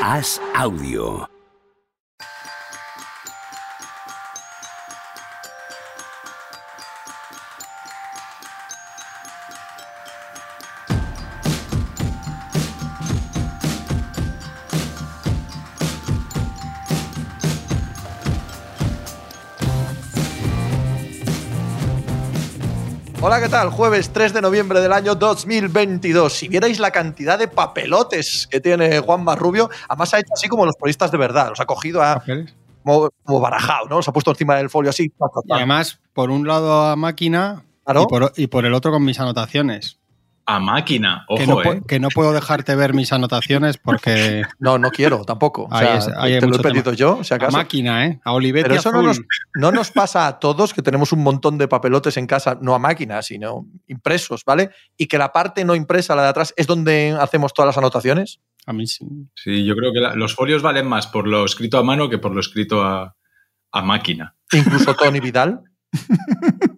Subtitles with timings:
[0.00, 1.39] Haz audio.
[23.22, 23.68] Hola, ¿qué tal?
[23.68, 26.32] Jueves 3 de noviembre del año 2022.
[26.32, 30.64] Si vierais la cantidad de papelotes que tiene Juan Marrubio, además ha hecho así como
[30.64, 31.50] los periodistas de verdad.
[31.50, 32.22] Los ha cogido a,
[32.82, 33.96] como, como barajado, ¿no?
[33.96, 35.12] Los ha puesto encima del folio así.
[35.44, 38.02] Y además, por un lado a máquina Claro.
[38.02, 39.98] y, por, y por el otro con mis anotaciones.
[40.46, 41.82] A máquina, que, ojo, no, pu- eh.
[41.86, 45.64] que no puedo dejarte ver mis anotaciones porque No, no quiero tampoco.
[45.64, 46.96] O Ahí sea, es- ahí hay te lo he pedido tema.
[46.96, 47.56] yo, si a acaso.
[47.56, 48.20] máquina, ¿eh?
[48.24, 49.20] A Olivetti Pero eso no nos,
[49.54, 52.78] no nos pasa a todos que tenemos un montón de papelotes en casa, no a
[52.80, 54.70] máquina, sino impresos, ¿vale?
[54.96, 58.40] Y que la parte no impresa, la de atrás, es donde hacemos todas las anotaciones.
[58.66, 59.06] A mí sí.
[59.36, 62.18] Sí, yo creo que la- los folios valen más por lo escrito a mano que
[62.18, 63.14] por lo escrito a,
[63.72, 64.34] a máquina.
[64.52, 65.60] Incluso Tony Vidal.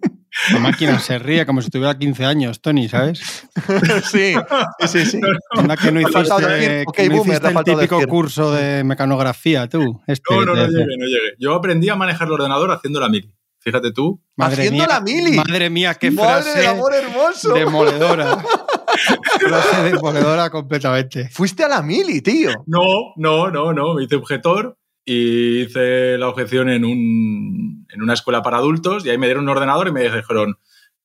[0.51, 3.19] La máquina se ríe como si tuviera 15 años, Tony, ¿sabes?
[4.11, 4.33] sí,
[4.79, 5.05] sí, sí.
[5.05, 5.21] sí.
[5.51, 8.07] Anda que no hiciste, decir, ok, que no boomer, hiciste el típico decir.
[8.09, 10.01] curso de mecanografía, tú.
[10.07, 11.33] Este, No, no, no de- llegué, no llegué.
[11.39, 13.33] Yo aprendí a manejar el ordenador haciendo la mili.
[13.59, 14.21] Fíjate tú.
[14.35, 15.37] Madre Haciendo mía, la mili.
[15.37, 17.53] Madre mía, qué Madre frase del amor hermoso.
[17.53, 18.37] demoledora.
[19.39, 21.29] frase demoledora completamente.
[21.29, 22.49] Fuiste a la mili, tío.
[22.65, 23.93] No, no, no, no.
[23.93, 29.09] Me hice objetor y hice la objeción en, un, en una escuela para adultos y
[29.09, 30.57] ahí me dieron un ordenador y me dijeron,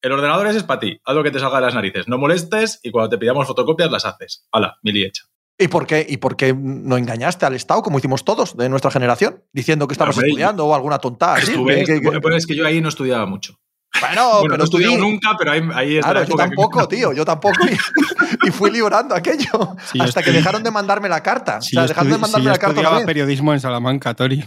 [0.03, 2.19] el ordenador ese es para ti, haz lo que te salga de las narices, no
[2.19, 4.47] molestes y cuando te pidamos fotocopias las haces.
[4.53, 5.25] Hala, mili hecha.
[5.61, 8.93] ¿Y por qué, y por qué no engañaste al Estado, como hicimos todos de nuestra
[8.93, 11.35] generación, diciendo que estabas estudiando o alguna tontada?
[11.35, 11.51] así?
[11.51, 13.59] Estuve, Que- que- estuve- pero es que yo ahí no estudiaba mucho.
[14.01, 16.37] Bueno, bueno, pero no estudiado di- nunca, pero ahí, ahí es de Claro, la yo
[16.37, 17.67] que- tampoco, tío, yo tampoco.
[17.67, 19.77] Y, y fui librando aquello.
[20.01, 21.61] Hasta que dejaron de mandarme la carta.
[21.61, 24.15] Si o sea, yo, dejaron de mandarme si yo la carta estudiaba periodismo en Salamanca,
[24.15, 24.45] Tori.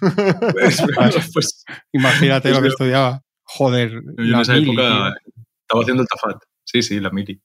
[0.00, 0.82] Pues,
[1.32, 3.22] pues Imagínate Pues lo que yo- estudiaba.
[3.44, 5.32] Joder, yo en la esa mili, época tío.
[5.62, 6.36] estaba haciendo el tafat.
[6.64, 7.40] Sí, sí, la mili.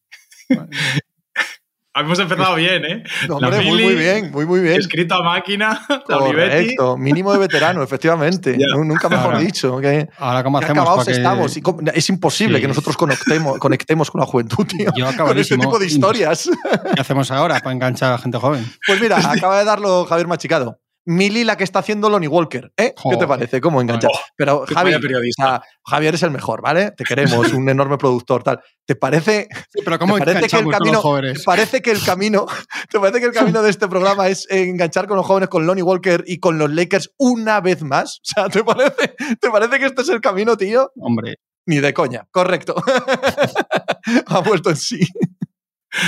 [2.00, 3.04] Hemos empezado bien, ¿eh?
[3.28, 4.80] No, hombre, muy, mili, muy bien, muy, muy bien.
[4.80, 6.76] Escrito a máquina, la Olivetti.
[6.76, 8.58] Correcto, mínimo de veterano, efectivamente.
[8.76, 9.78] Nunca mejor Ahora, dicho.
[9.80, 11.58] Que, Ahora, ¿cómo hacemos acabados para que- estamos.
[11.58, 12.62] Y cómo- es imposible Sí.
[12.62, 14.86] que nosotros conectemos, conectemos con la juventud, tío.
[14.88, 15.64] Yo Con ese acabadísimo.
[15.64, 16.50] tipo de historias.
[16.96, 18.66] ¿Qué hacemos ahora para enganchar a la gente joven?
[18.86, 20.80] Pues mira, acaba de darlo Javier Machicado.
[21.10, 22.72] Mili la que está haciendo Lonnie Walker.
[22.76, 22.94] ¿eh?
[23.10, 23.62] ¿Qué te parece?
[23.62, 24.12] ¿Cómo enganchar?
[24.36, 25.44] Pero qué Javi, vaya periodista.
[25.44, 26.92] o sea, Javier es el mejor, ¿vale?
[26.92, 28.60] Te queremos, un enorme productor, tal.
[28.86, 31.44] ¿Te parece, Sí, pero ¿cómo ¿Te parece que el camino- los te jóvenes?
[31.46, 32.46] parece que el camino,
[32.92, 35.82] te parece que el camino de este programa es enganchar con los jóvenes con Lonnie
[35.84, 38.18] Walker y con los Lakers una vez más?
[38.20, 40.92] O sea, ¿te parece, ¿te parece que este es el camino, tío?
[41.00, 41.36] Hombre,
[41.66, 42.76] Ni de coña, correcto.
[44.28, 45.00] ha vuelto en sí.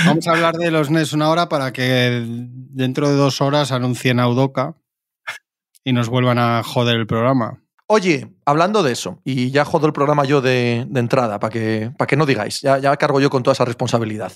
[0.06, 4.20] vamos a hablar de los NES una hora para que dentro de dos horas anuncien
[4.20, 4.74] a Udoca
[5.84, 7.62] y nos vuelvan a joder el programa.
[7.86, 12.06] Oye, hablando de eso, y ya jodo el programa yo de, entrada, para que, para
[12.06, 14.32] que no digáis, ya, cargo yo con toda esa responsabilidad.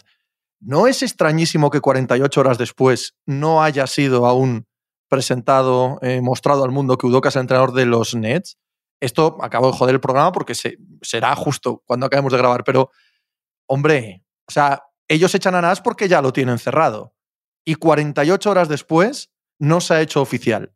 [0.61, 4.67] ¿No es extrañísimo que 48 horas después no haya sido aún
[5.09, 8.59] presentado, eh, mostrado al mundo que Udoka es el entrenador de los Nets?
[9.01, 12.91] Esto acabo de joder el programa porque se, será justo cuando acabemos de grabar, pero,
[13.67, 17.15] hombre, o sea, ellos echan a Nas porque ya lo tienen cerrado.
[17.65, 19.31] Y 48 horas después
[19.61, 20.75] no se ha hecho oficial.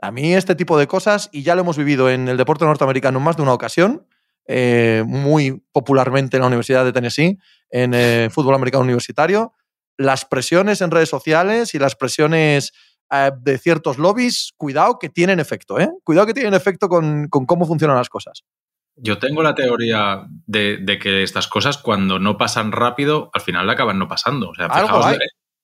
[0.00, 3.18] A mí este tipo de cosas, y ya lo hemos vivido en el deporte norteamericano
[3.18, 4.06] en más de una ocasión,
[4.46, 7.38] eh, muy popularmente en la Universidad de Tennessee,
[7.70, 9.54] en eh, fútbol americano universitario,
[9.96, 12.72] las presiones en redes sociales y las presiones
[13.10, 15.90] eh, de ciertos lobbies, cuidado que tienen efecto, ¿eh?
[16.04, 18.44] Cuidado que tienen efecto con, con cómo funcionan las cosas.
[18.98, 23.68] Yo tengo la teoría de, de que estas cosas, cuando no pasan rápido, al final
[23.68, 24.50] acaban no pasando.
[24.50, 25.20] O sea, Algo fijaos hay, en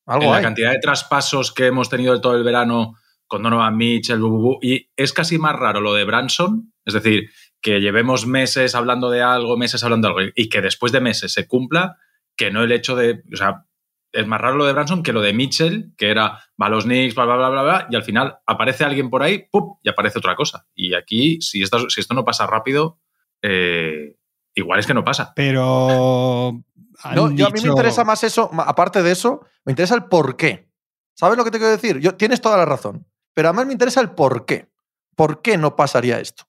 [0.06, 0.43] Algo la hay.
[0.43, 2.94] cantidad de traspasos que hemos tenido todo el verano
[3.32, 6.93] con Donovan Mitchell, bu, bu, bu, y es casi más raro lo de Branson, es
[6.93, 7.31] decir,
[7.62, 11.32] que llevemos meses hablando de algo, meses hablando de algo, y que después de meses
[11.32, 11.97] se cumpla,
[12.37, 13.65] que no el hecho de, o sea,
[14.12, 16.84] es más raro lo de Branson que lo de Mitchell, que era, va a los
[16.84, 19.79] Knicks, bla, bla, bla, bla, bla, y al final aparece alguien por ahí, ¡pum!
[19.82, 20.67] y aparece otra cosa.
[20.75, 23.00] Y aquí, si esto, si esto no pasa rápido,
[23.40, 24.14] eh,
[24.55, 25.32] igual es que no pasa.
[25.34, 26.52] Pero.
[27.17, 30.37] No, yo, a mí me interesa más eso, aparte de eso, me interesa el por
[30.37, 30.69] qué.
[31.14, 31.99] ¿Sabes lo que te quiero decir?
[31.99, 34.69] Yo, tienes toda la razón, pero además me interesa el por qué.
[35.17, 36.44] ¿Por qué no pasaría esto?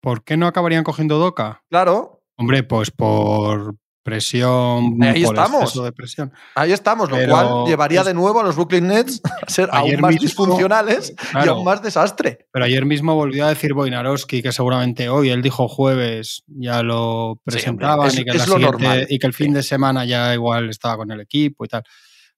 [0.00, 1.62] ¿Por qué no acabarían cogiendo Doca?
[1.70, 5.82] Claro, Hombre, pues por presión, Ahí por estamos.
[5.84, 6.32] de presión.
[6.54, 9.94] ahí estamos, lo cual llevaría es- de nuevo a los Brooklyn Nets a ser Ayer
[9.96, 11.14] aún más mismo- disfuncionales
[11.44, 12.46] y aún más desastre.
[12.50, 17.40] Pero ayer mismo volvió a decir Boinarowski que seguramente hoy, él dijo jueves, ya lo
[17.44, 19.06] presentaban es- y, que lo normal.
[19.10, 21.82] y que el fin de semana ya igual estaba con el equipo y tal.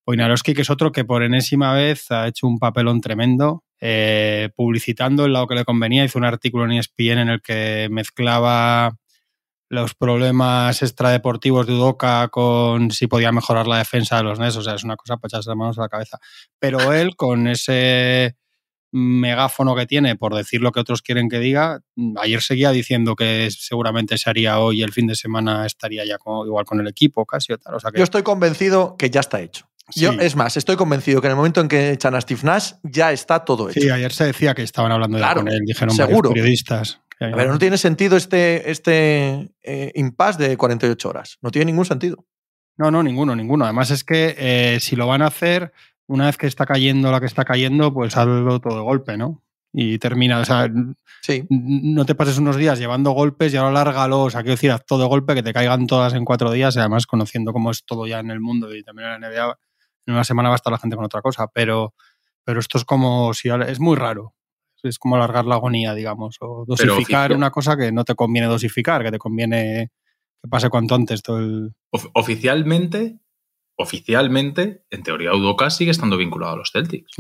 [0.07, 5.25] Wojnarowski, que es otro que por enésima vez ha hecho un papelón tremendo, eh, publicitando
[5.25, 6.05] el lado que le convenía.
[6.05, 8.97] Hizo un artículo en ESPN en el que mezclaba
[9.71, 14.57] los problemas extradeportivos de Udoca con si podía mejorar la defensa de los NES.
[14.57, 16.19] O sea, es una cosa para echarse las manos a la cabeza.
[16.59, 18.37] Pero él, con ese
[18.93, 21.81] megáfono que tiene por decir lo que otros quieren que diga,
[22.17, 26.65] ayer seguía diciendo que seguramente se haría hoy el fin de semana estaría ya igual
[26.65, 27.77] con el equipo casi o tal.
[27.77, 27.99] O sea que...
[27.99, 29.70] Yo estoy convencido que ya está hecho.
[29.95, 32.73] Yo, es más, estoy convencido que en el momento en que echan a Steve Nash
[32.83, 33.81] ya está todo hecho.
[33.81, 36.31] Sí, ayer se decía que estaban hablando ya con él, dijeron seguro.
[36.31, 37.01] periodistas.
[37.19, 41.39] Pero no tiene sentido este, este eh, impasse de 48 horas.
[41.43, 42.25] No tiene ningún sentido.
[42.79, 43.67] No, no, ninguno, ninguno.
[43.67, 45.73] Además es que eh, si lo van a hacer,
[46.07, 49.43] una vez que está cayendo la que está cayendo, pues hazlo todo de golpe, ¿no?
[49.73, 50.69] Y termina, o sea,
[51.21, 51.47] sí.
[51.49, 54.85] no te pases unos días llevando golpes y ahora lárgalo, o sea, quiero decir, haz
[54.85, 57.85] todo de golpe, que te caigan todas en cuatro días, y además conociendo cómo es
[57.85, 59.59] todo ya en el mundo y también en la NBA,
[60.11, 61.95] en una semana va a estar la gente con otra cosa, pero,
[62.45, 64.35] pero esto es como si es muy raro.
[64.83, 69.03] Es como alargar la agonía, digamos, o dosificar una cosa que no te conviene dosificar,
[69.03, 69.91] que te conviene
[70.43, 71.75] que pase cuanto antes todo el...
[72.15, 73.19] Oficialmente,
[73.81, 77.13] oficialmente, en teoría, Udoka sigue estando vinculado a los Celtics.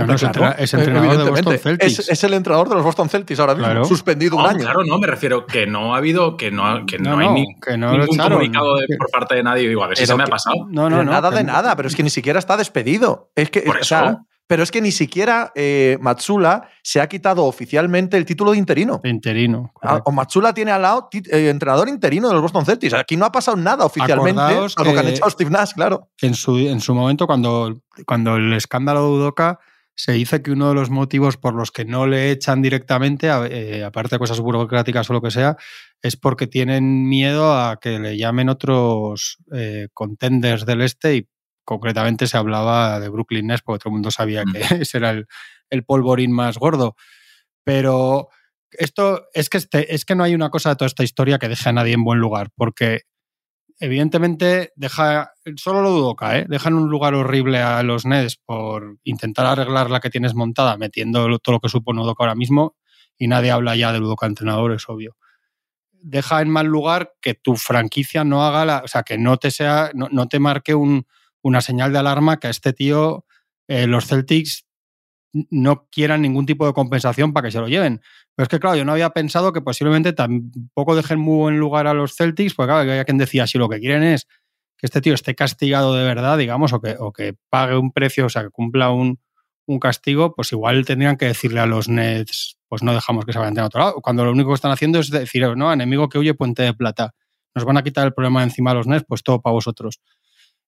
[0.58, 2.08] es, entrenador de Boston Celtics.
[2.08, 4.60] Es, el entrenador de los Boston Celtics ahora mismo, suspendido un año.
[4.60, 8.74] Claro, no, me refiero que no ha habido, que no, que no, hay ningún comunicado
[8.98, 9.68] por parte de nadie.
[9.68, 10.66] Digo, a ver si se me ha pasado.
[10.68, 13.30] No, no, nada de nada, pero es que ni siquiera está despedido.
[13.34, 14.18] Es que, por eso.
[14.50, 19.00] Pero es que ni siquiera eh, Matsula se ha quitado oficialmente el título de interino.
[19.04, 19.72] interino.
[19.80, 22.94] Ah, o Matsula tiene al lado eh, entrenador interino de los Boston Celtics.
[22.94, 26.08] Aquí no ha pasado nada oficialmente, a lo que han echado Steve Nash, claro.
[26.20, 29.60] En su, en su momento, cuando, cuando el escándalo de Udoka,
[29.94, 33.84] se dice que uno de los motivos por los que no le echan directamente, eh,
[33.84, 35.58] aparte de cosas burocráticas o lo que sea,
[36.02, 39.38] es porque tienen miedo a que le llamen otros
[39.94, 41.28] contenders del este y
[41.70, 44.62] concretamente se hablaba de Brooklyn Nets, porque todo el mundo sabía que mm.
[44.82, 46.96] ese era el, polvorín más gordo.
[47.62, 48.28] Pero
[48.72, 51.48] esto es que, este, es que no hay una cosa de toda esta historia que
[51.48, 53.02] deje a nadie en buen lugar, porque
[53.78, 56.44] evidentemente deja, solo lo dudo, ¿eh?
[56.48, 61.38] dejan un lugar horrible a los Nets por intentar arreglar la que tienes montada, metiendo
[61.38, 62.74] todo lo que supone Udoka ahora mismo,
[63.16, 65.16] y nadie habla ya del Udoka entrenador, es obvio.
[65.92, 69.52] Deja en mal lugar que tu franquicia no haga la, o sea, que no te
[69.52, 71.06] sea, no te marque un,
[71.42, 73.24] una señal de alarma que a este tío
[73.68, 74.66] eh, los Celtics
[75.32, 78.00] no quieran ningún tipo de compensación para que se lo lleven.
[78.34, 81.86] Pero es que, claro, yo no había pensado que posiblemente tampoco dejen muy buen lugar
[81.86, 84.26] a los Celtics, porque claro, había quien decía, si lo que quieren es
[84.76, 88.26] que este tío esté castigado de verdad, digamos, o que, o que pague un precio,
[88.26, 89.20] o sea, que cumpla un,
[89.66, 93.38] un castigo, pues igual tendrían que decirle a los Nets, pues no dejamos que se
[93.38, 94.00] vayan a otro lado.
[94.00, 97.14] Cuando lo único que están haciendo es decir, no, enemigo que huye, puente de plata.
[97.54, 100.00] Nos van a quitar el problema encima a los Nets, pues todo para vosotros.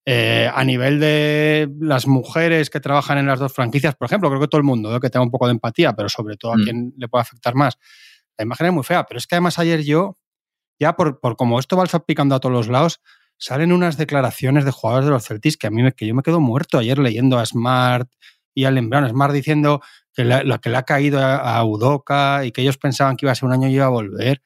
[0.04, 4.40] Eh, a nivel de las mujeres que trabajan en las dos franquicias, por ejemplo, creo
[4.40, 6.64] que todo el mundo, que tenga un poco de empatía, pero sobre todo a mm.
[6.64, 7.78] quien le puede afectar más.
[8.36, 10.18] La imagen es muy fea, pero es que además ayer yo,
[10.80, 13.00] ya por, por como esto va picando a todos los lados,
[13.38, 16.22] salen unas declaraciones de jugadores de los Celtics que a mí me, que yo me
[16.22, 18.10] quedo muerto ayer leyendo a Smart
[18.54, 19.08] y a Lembrano.
[19.08, 19.82] Smart diciendo
[20.12, 23.32] que, la, que le ha caído a, a Udoca y que ellos pensaban que iba
[23.32, 24.42] a ser un año y iba a volver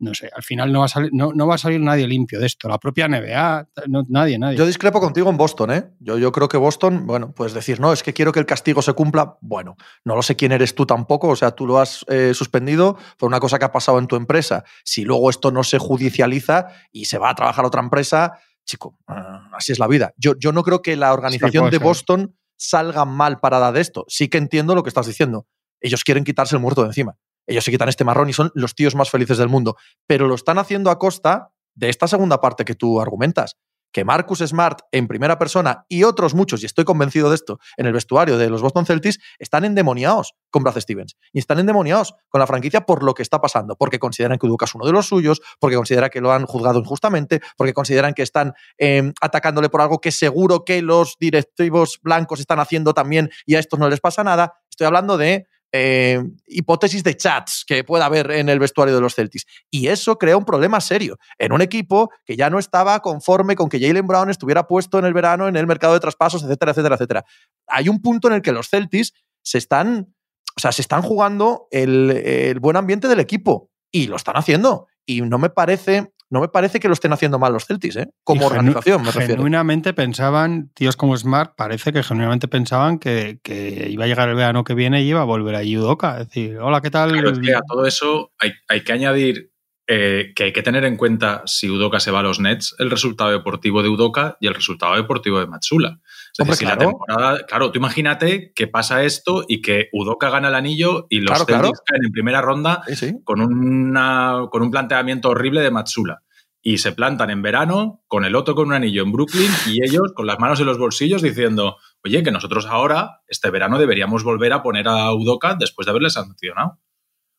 [0.00, 2.46] no sé, al final no va a salir, no, va a salir nadie limpio de
[2.46, 2.68] esto.
[2.68, 3.68] La propia NBA,
[4.08, 4.56] nadie, nadie.
[4.56, 5.90] Yo discrepo contigo en Boston, ¿eh?
[5.98, 8.80] Yo, yo creo que Boston, bueno, puedes decir, no, es que quiero que el castigo
[8.80, 9.38] se cumpla.
[9.40, 12.96] Bueno, no lo sé quién eres tú tampoco, o sea, tú lo has eh, suspendido
[13.18, 14.64] por una cosa que ha pasado en tu empresa.
[14.84, 18.96] Si luego esto no se judicializa y se va a trabajar a otra empresa, chico,
[19.08, 20.12] ah, así es la vida.
[20.16, 24.04] Yo, yo no creo que la organización de Boston salga mal parada de esto.
[24.08, 25.46] Sí que entiendo lo que estás diciendo.
[25.80, 27.16] Ellos quieren quitarse el muerto de encima
[27.48, 29.76] ellos se quitan este marrón y son los tíos más felices del mundo.
[30.06, 33.56] Pero lo están haciendo a costa de esta segunda parte que tú argumentas.
[33.90, 37.86] Que Marcus Smart en primera persona y otros muchos, y estoy convencido de esto, en
[37.86, 41.16] el vestuario de los Boston Celtics, están endemoniados con Brad Stevens.
[41.32, 43.76] Y están endemoniados con la franquicia por lo que está pasando.
[43.76, 46.80] Porque consideran que Udoka es uno de los suyos, porque consideran que lo han juzgado
[46.80, 52.40] injustamente, porque consideran que están em, atacándole por algo que seguro que los directivos blancos
[52.40, 54.52] están haciendo también y a estos no les pasa nada.
[54.68, 59.14] Estoy hablando de eh, hipótesis de chats que pueda haber en el vestuario de los
[59.14, 59.44] Celtics.
[59.70, 63.68] Y eso crea un problema serio en un equipo que ya no estaba conforme con
[63.68, 66.94] que Jalen Brown estuviera puesto en el verano en el mercado de traspasos, etcétera, etcétera,
[66.94, 67.24] etcétera.
[67.66, 70.14] Hay un punto en el que los Celtics se están,
[70.56, 74.86] o sea, se están jugando el, el buen ambiente del equipo y lo están haciendo.
[75.04, 78.10] Y no me parece no me parece que lo estén haciendo mal los Celtics, ¿eh?
[78.22, 79.36] como organización, me refiero.
[79.36, 83.40] Genuinamente pensaban, tíos como Smart, parece que genuinamente pensaban que,
[83.88, 86.20] iba a llegar el verano que viene y iba a volver a Yudoka.
[86.20, 87.16] Es decir, hola, ¿qué tal?
[87.18, 89.52] a todo eso hay, que añadir
[89.86, 92.90] eh, que hay que tener en cuenta si Udoka se va a los Nets, el
[92.90, 96.00] resultado deportivo de Udoka y el resultado deportivo de Matsula.
[96.38, 96.80] Hombre, si claro.
[96.80, 101.20] la temporada, claro, tú imagínate que pasa esto y que Udoka gana el anillo y
[101.20, 101.62] los Claro, claro.
[101.64, 103.14] Celtics caen en primera ronda Sí, sí.
[103.24, 106.22] con, una, con un planteamiento horrible de Matsula.
[106.60, 110.12] Y se plantan en verano con el otro con un anillo en Brooklyn y ellos
[110.14, 114.52] con las manos en los bolsillos diciendo, oye, que nosotros ahora, este verano, deberíamos volver
[114.52, 116.78] a poner a Udoka después de haberle sancionado.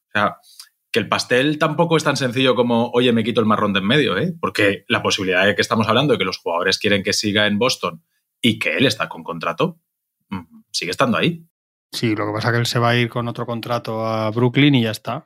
[0.07, 0.37] O sea,
[0.91, 3.87] que el pastel tampoco es tan sencillo como, oye, me quito el marrón de en
[3.87, 4.33] medio, ¿eh?
[4.39, 7.59] Porque la posibilidad de que estamos hablando de que los jugadores quieren que siga en
[7.59, 8.03] Boston
[8.41, 9.79] y que él está con contrato,
[10.29, 11.45] mm, sigue estando ahí.
[11.91, 14.29] Sí, lo que pasa es que él se va a ir con otro contrato a
[14.31, 15.25] Brooklyn y ya está.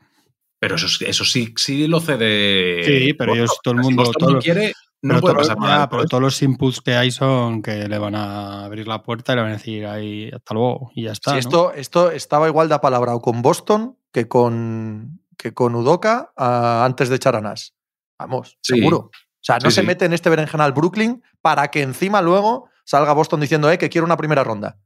[0.60, 2.84] Pero eso, eso sí, sí lo cede.
[2.86, 5.89] Sí, pero ellos, todo el mundo- todo lo- quiere, no pero, puede todo- pasar nada.
[5.89, 9.36] pero todos los inputs que hay son que le van a abrir la puerta y
[9.36, 11.32] le van a decir ahí hasta luego y ya está.
[11.32, 11.39] Sí, ¿no?
[11.39, 17.10] esto, esto estaba igual de apalabrado con Boston que con, que con Udoka ah, antes
[17.10, 17.72] de echar a Nash.
[18.17, 18.75] Vamos, Sí.
[18.77, 18.98] seguro.
[18.98, 19.88] O sea, no Sí, se sí.
[19.88, 24.06] mete en este berenjenal Brooklyn para que encima luego salga Boston diciendo eh, que quiero
[24.06, 24.80] una primera ronda.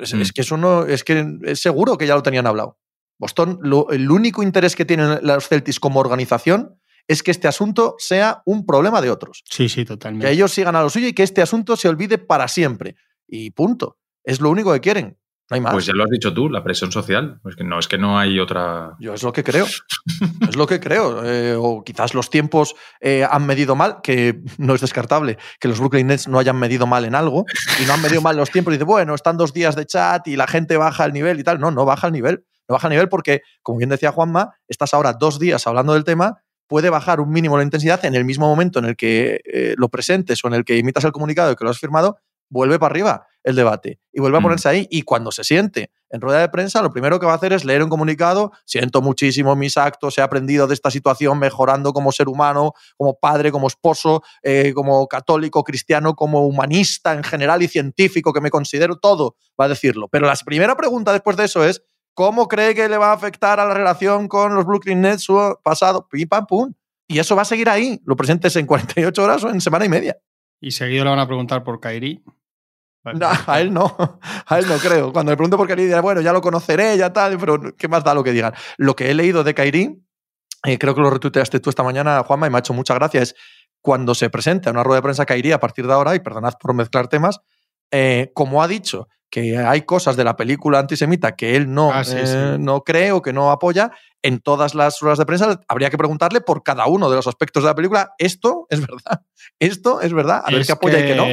[0.00, 0.20] Es, Mm.
[0.22, 2.78] es que eso no, es que es seguro que ya lo tenían hablado.
[3.18, 7.94] Boston, lo- el único interés que tienen los Celtics como organización es que este asunto
[7.98, 9.42] sea un problema de otros.
[9.48, 10.30] Sí, sí, Que totalmente.
[10.30, 12.96] ellos sigan a lo suyo y que este asunto se olvide para siempre.
[13.26, 13.98] Y punto.
[14.24, 15.18] Es lo único que quieren.
[15.50, 15.72] No hay más.
[15.72, 17.40] Pues ya lo has dicho tú, la presión social.
[17.48, 18.96] Es que no, es que no hay otra.
[18.98, 19.64] Yo es lo que creo.
[19.64, 21.24] es lo que creo.
[21.24, 25.78] Eh, o quizás los tiempos eh, han medido mal, que no es descartable que los
[25.78, 27.46] Brooklyn Nets no hayan medido mal en algo
[27.82, 28.72] y no han medido mal los tiempos.
[28.72, 31.44] Y dice, bueno, están dos días de chat y la gente baja el nivel y
[31.44, 31.58] tal.
[31.60, 32.44] No, no baja el nivel.
[32.68, 36.04] No baja el nivel porque, como bien decía Juanma, estás ahora dos días hablando del
[36.04, 36.42] tema.
[36.66, 39.88] Puede bajar un mínimo la intensidad en el mismo momento en el que eh, lo
[39.88, 42.18] presentes o en el que imitas el comunicado y que lo has firmado,
[42.50, 44.44] vuelve para arriba el debate y vuelve a Mm.
[44.44, 44.86] ponerse ahí.
[44.90, 47.64] Y cuando se siente en rueda de prensa, lo primero que va a hacer es
[47.64, 48.52] leer un comunicado.
[48.64, 53.50] Siento muchísimo mis actos, he aprendido de esta situación, mejorando como ser humano, como padre,
[53.50, 58.96] como esposo, eh, como católico, cristiano, como humanista en general y científico, que me considero
[58.96, 60.08] todo, va a decirlo.
[60.08, 61.82] Pero la primera pregunta después de eso es:
[62.14, 65.56] ¿cómo cree que le va a afectar a la relación con los Brooklyn Nets su
[65.62, 66.06] pasado?
[66.10, 66.74] Pim, pam, pum.
[67.06, 69.88] Y eso va a seguir ahí, lo presentes en 48 horas o en semana y
[69.88, 70.18] media.
[70.60, 72.22] Y seguido le van a preguntar por Kairi.
[73.14, 73.96] No, a él no,
[74.46, 75.12] a él no creo.
[75.12, 78.04] Cuando le pregunto por Kairi, dirá, bueno, ya lo conoceré, ya tal, pero ¿qué más
[78.04, 78.54] da lo que digan?
[78.76, 80.02] Lo que he leído de Kairi,
[80.64, 83.22] eh, creo que lo retuiteaste tú esta mañana, Juanma, y me ha hecho mucha gracia,
[83.22, 83.34] es
[83.80, 86.54] cuando se presenta en una rueda de prensa Kairi a partir de ahora, y perdonad
[86.60, 87.40] por mezclar temas,
[87.90, 92.02] eh, como ha dicho que hay cosas de la película antisemita que él no, Ah,
[92.02, 92.62] sí, eh, sí.
[92.62, 96.40] no cree o que no apoya, en todas las ruedas de prensa habría que preguntarle
[96.40, 99.20] por cada uno de los aspectos de la película, esto es verdad,
[99.58, 101.24] esto es verdad, a ver Es qué apoya y qué no.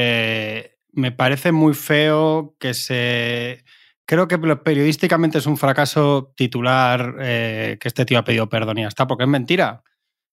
[0.96, 3.64] Me parece muy feo que se.
[4.06, 8.82] Creo que periodísticamente es un fracaso titular eh, que este tío ha pedido perdón y
[8.84, 9.84] ya está, porque es mentira.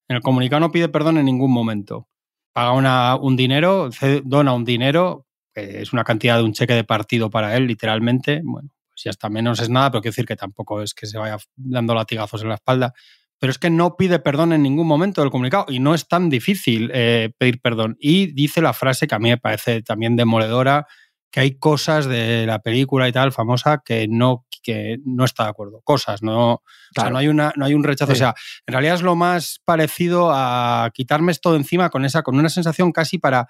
[0.08, 2.08] En el comunicado no pide perdón en ningún momento.
[2.52, 3.90] Paga una- un dinero,
[4.24, 8.42] dona un dinero, es una cantidad de un cheque de partido para él, literalmente.
[8.44, 11.18] Bueno, pues ya está, menos es nada, pero quiero decir que tampoco es que se
[11.18, 12.94] vaya dando latigazos en la espalda.
[13.42, 16.30] Pero es que no pide perdón en ningún momento del comunicado y no es tan
[16.30, 17.96] difícil eh, pedir perdón.
[17.98, 20.86] Y dice la frase que a mí me parece también demoledora,
[21.32, 25.50] que hay cosas de la película y tal famosa que no, que no está de
[25.50, 25.80] acuerdo.
[25.82, 26.62] Cosas, no, o
[26.94, 27.10] sea, Claro.
[27.14, 28.12] no, hay, una, no hay un rechazo.
[28.12, 28.16] Sí.
[28.16, 28.34] O sea,
[28.64, 32.48] en realidad es lo más parecido a quitarme esto de encima con, esa, con una
[32.48, 33.48] sensación casi para...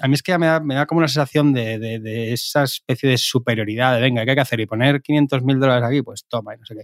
[0.00, 2.32] A mí es que ya me da, me da como una sensación de, de- de
[2.32, 4.58] esa especie de superioridad, de venga, ¿qué hay que hacer?
[4.60, 6.82] Y poner 500 mil dólares aquí, pues toma, y no sé qué.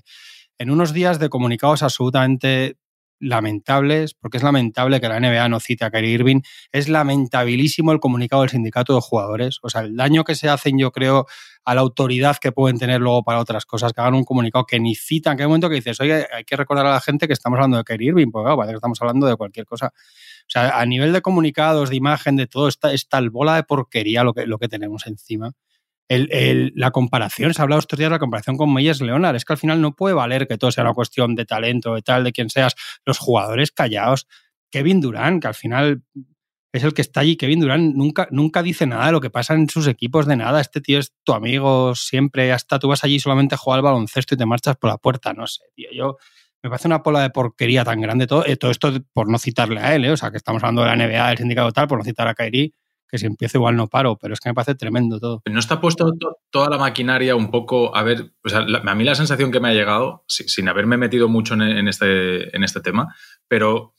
[0.60, 2.76] En unos días de comunicados absolutamente
[3.18, 7.98] lamentables, porque es lamentable que la NBA no cite a Kyrie Irving, es lamentabilísimo el
[7.98, 9.58] comunicado del sindicato de jugadores.
[9.62, 11.24] O sea, el daño que se hacen, yo creo,
[11.64, 14.78] a la autoridad que pueden tener luego para otras cosas, que hagan un comunicado que
[14.78, 17.32] ni citan, que hay momento que dices, oye, hay que recordar a la gente que
[17.32, 19.86] estamos hablando de Kyrie Irving, porque claro, parece que estamos hablando de cualquier cosa.
[19.94, 24.24] O sea, a nivel de comunicados, de imagen, de todo, esta, esta bola de porquería
[24.24, 25.52] lo que, lo que tenemos encima.
[26.10, 29.52] La comparación, se ha hablado estos días de la comparación con Meyers Leonard, es que
[29.52, 32.32] al final no puede valer que todo sea una cuestión de talento, de tal, de
[32.32, 32.74] quien seas,
[33.06, 34.26] los jugadores callados.
[34.72, 36.02] Kevin Durant, que al final
[36.72, 37.36] es el que está allí.
[37.36, 40.60] Kevin Durant nunca, nunca dice nada de lo que pasa en sus equipos, de nada.
[40.60, 42.52] Este tío es tu amigo siempre.
[42.52, 45.32] Hasta tú vas allí solamente a jugar al baloncesto y te marchas por la puerta.
[45.32, 45.90] No sé, tío.
[45.92, 46.16] Yo
[46.62, 48.44] me parece una pola de porquería tan grande todo.
[48.46, 50.10] Eh, todo esto por no citarle a él, ¿eh?
[50.10, 52.34] o sea, que estamos hablando de la NBA, del sindicato tal, por no citar a
[52.34, 52.74] Kairi,
[53.10, 55.42] que si empiezo igual no paro, pero es que me parece tremendo todo.
[55.50, 59.04] ¿No está puesto to toda la maquinaria un poco, a ver, o sea, a mí
[59.04, 63.14] la sensación que me ha llegado, sin, haberme metido mucho en, este, en este tema,
[63.48, 63.94] pero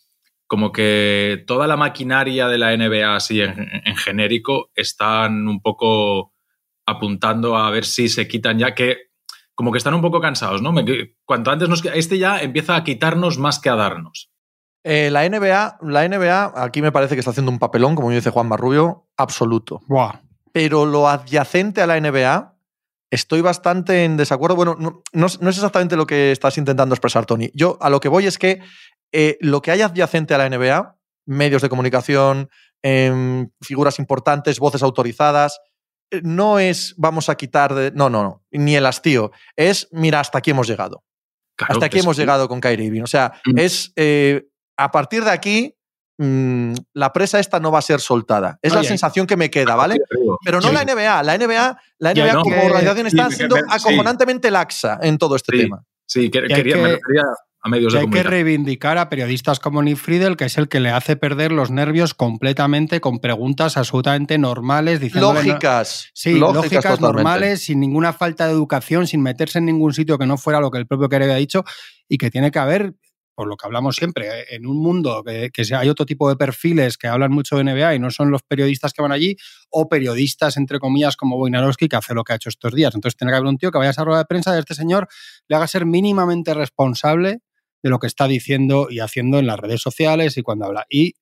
[0.47, 6.33] como que toda la maquinaria de la NBA así en, en, genérico están un poco
[6.85, 9.11] apuntando a ver si se quitan ya que
[9.55, 10.73] como que están un poco cansados, ¿no?
[11.23, 14.30] Cuanto antes nos este ya empieza a quitarnos más que a darnos.
[14.83, 18.31] Eh, la NBA, la NBA aquí me parece que está haciendo un papelón, como dice
[18.31, 19.81] Juan Marrubio, absoluto.
[19.88, 20.21] Buah.
[20.51, 22.55] Pero lo adyacente a la NBA,
[23.09, 24.55] estoy bastante en desacuerdo.
[24.55, 27.51] Bueno, no, no, es exactamente lo que estás intentando expresar, Tony.
[27.53, 28.59] Yo a lo que voy es que
[29.11, 32.50] eh, lo que hay adyacente a la NBA, medios de comunicación,
[32.83, 35.59] eh, figuras importantes, voces autorizadas,
[36.11, 37.91] eh, no es vamos a quitar de.
[37.91, 38.43] No, no, no.
[38.51, 39.31] Ni el hastío.
[39.55, 41.03] Es, mira, hasta aquí hemos llegado.
[41.55, 42.21] Claro, hasta aquí hemos sí.
[42.21, 43.01] llegado con Kyrie Irving.
[43.01, 43.57] O sea, mm.
[43.57, 43.93] es.
[43.95, 44.47] Eh,
[44.83, 45.75] a partir de aquí.
[46.17, 48.59] Mmm, la presa esta no va a ser soltada.
[48.61, 49.97] Es Oye, la sensación que me queda, ¿vale?
[50.45, 50.73] Pero no sí.
[50.73, 51.23] la NBA.
[51.23, 55.35] La NBA, la NBA no, como que, organización está sí, siendo acojonantemente laxa en todo
[55.35, 55.83] este tema.
[56.05, 57.23] Sí, que, quería, que, me refería
[57.63, 60.67] a medios que de hay que reivindicar a periodistas como Nick Friedel, que es el
[60.67, 65.00] que le hace perder los nervios completamente con preguntas absolutamente normales.
[65.13, 66.05] Lógicas.
[66.07, 70.17] No, sí, lógicas, lógicas normales, sin ninguna falta de educación, sin meterse en ningún sitio
[70.17, 71.63] que no fuera lo que el propio Kerry había dicho
[72.07, 72.95] y que tiene que haber
[73.35, 76.97] por lo que hablamos siempre, en un mundo que, que, hay otro tipo de perfiles
[76.97, 79.38] que hablan mucho de NBA y no son los periodistas que van allí,
[79.69, 82.93] o periodistas, entre comillas, como Wojnarowski, que hace lo que ha hecho estos días.
[82.93, 84.75] Entonces tiene que haber un tío que vaya a esa rueda de prensa de este
[84.75, 85.07] señor,
[85.47, 87.39] le haga ser mínimamente responsable
[87.83, 90.85] de lo que está diciendo y haciendo en las redes sociales y cuando habla.
[90.89, 91.15] Y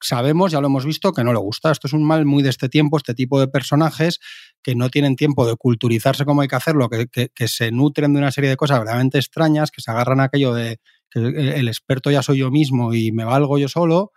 [0.00, 1.70] sabemos, ya lo hemos visto, que no le gusta.
[1.70, 4.20] Esto es un mal muy de este tiempo, este tipo de personajes
[4.62, 8.12] que no tienen tiempo de culturizarse como hay que hacerlo, que, que, que se nutren
[8.12, 10.78] de una serie de cosas verdaderamente extrañas, que se agarran a aquello de
[11.14, 14.12] que el experto ya soy yo mismo y me valgo yo solo,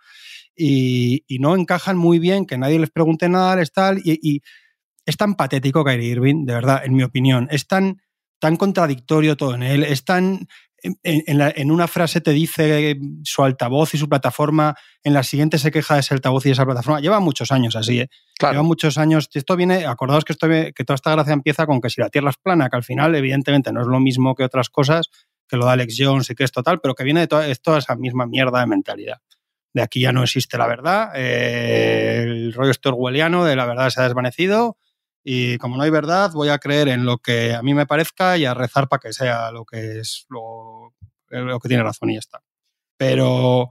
[0.54, 4.42] y, y no encajan muy bien, que nadie les pregunte nada, les tal, y, y
[5.06, 8.02] es tan patético Kyrie Irving, de verdad, en mi opinión, es tan,
[8.40, 10.48] tan contradictorio todo en él, es tan
[10.82, 15.22] en, en, la, en, una frase te dice su altavoz y su plataforma, en la
[15.22, 17.00] siguiente se queja de ese altavoz y esa plataforma.
[17.00, 18.08] Lleva muchos años así, ¿eh?
[18.38, 18.54] Claro.
[18.54, 19.28] Lleva muchos años.
[19.32, 22.30] Esto viene, acordaos que, esto, que toda esta gracia empieza con que si la Tierra
[22.30, 25.08] es plana, que al final, evidentemente, no es lo mismo que otras cosas,
[25.48, 27.60] que lo da Alex Jones y que es total, pero que viene de toda, es
[27.60, 29.20] toda esa misma mierda de mentalidad.
[29.74, 34.00] De aquí ya no existe la verdad, eh, el rollo orwelliano de la verdad se
[34.00, 34.76] ha desvanecido
[35.24, 38.38] y como no hay verdad, voy a creer en lo que a mí me parezca
[38.38, 40.94] y a rezar para que sea lo que es lo,
[41.28, 42.42] lo que tiene razón y ya está.
[42.96, 43.68] Pero,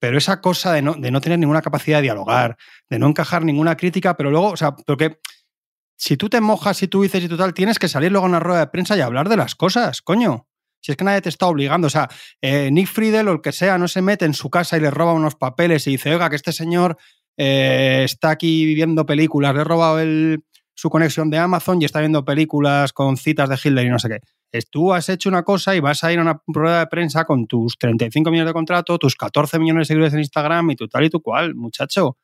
[0.00, 2.56] pero esa cosa de no, de no, tener ninguna capacidad de dialogar,
[2.90, 5.20] de no encajar ninguna crítica, pero luego, o sea, porque
[5.96, 8.28] si tú te mojas y tú dices y tú tal, tienes que salir luego a
[8.28, 10.48] una rueda de prensa y hablar de las cosas, coño.
[10.86, 11.88] Si es que nadie te está obligando.
[11.88, 12.08] O sea,
[12.40, 14.92] eh, Nick Friedel o el que sea no se mete en su casa y le
[14.92, 16.96] roba unos papeles y dice, oiga, que este señor
[17.36, 20.44] eh, está aquí viviendo películas, le he robado el,
[20.76, 24.10] su conexión de Amazon y está viendo películas con citas de Hitler y no sé
[24.10, 24.20] qué.
[24.70, 27.48] Tú has hecho una cosa y vas a ir a una rueda de prensa con
[27.48, 31.04] tus 35 millones de contrato, tus 14 millones de seguidores en Instagram y tu tal
[31.04, 32.16] y tu cual, muchacho.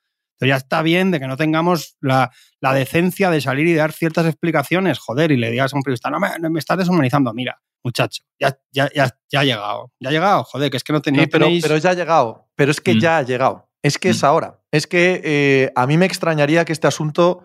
[0.43, 3.93] Pero ya está bien de que no tengamos la, la, decencia de salir y dar
[3.93, 7.63] ciertas explicaciones, joder, y le digas a un periodista, no me, me estás deshumanizando, mira,
[7.85, 11.01] muchacho, ya, ya, ya, ya ha llegado, ya ha llegado, joder, que es que no,
[11.01, 11.63] ten, sí, no pero, tenéis...
[11.63, 12.99] pero ya ha llegado, pero es que mm.
[12.99, 14.11] ya ha llegado, es que mm.
[14.11, 17.45] es ahora, es que eh, a mí me extrañaría que este asunto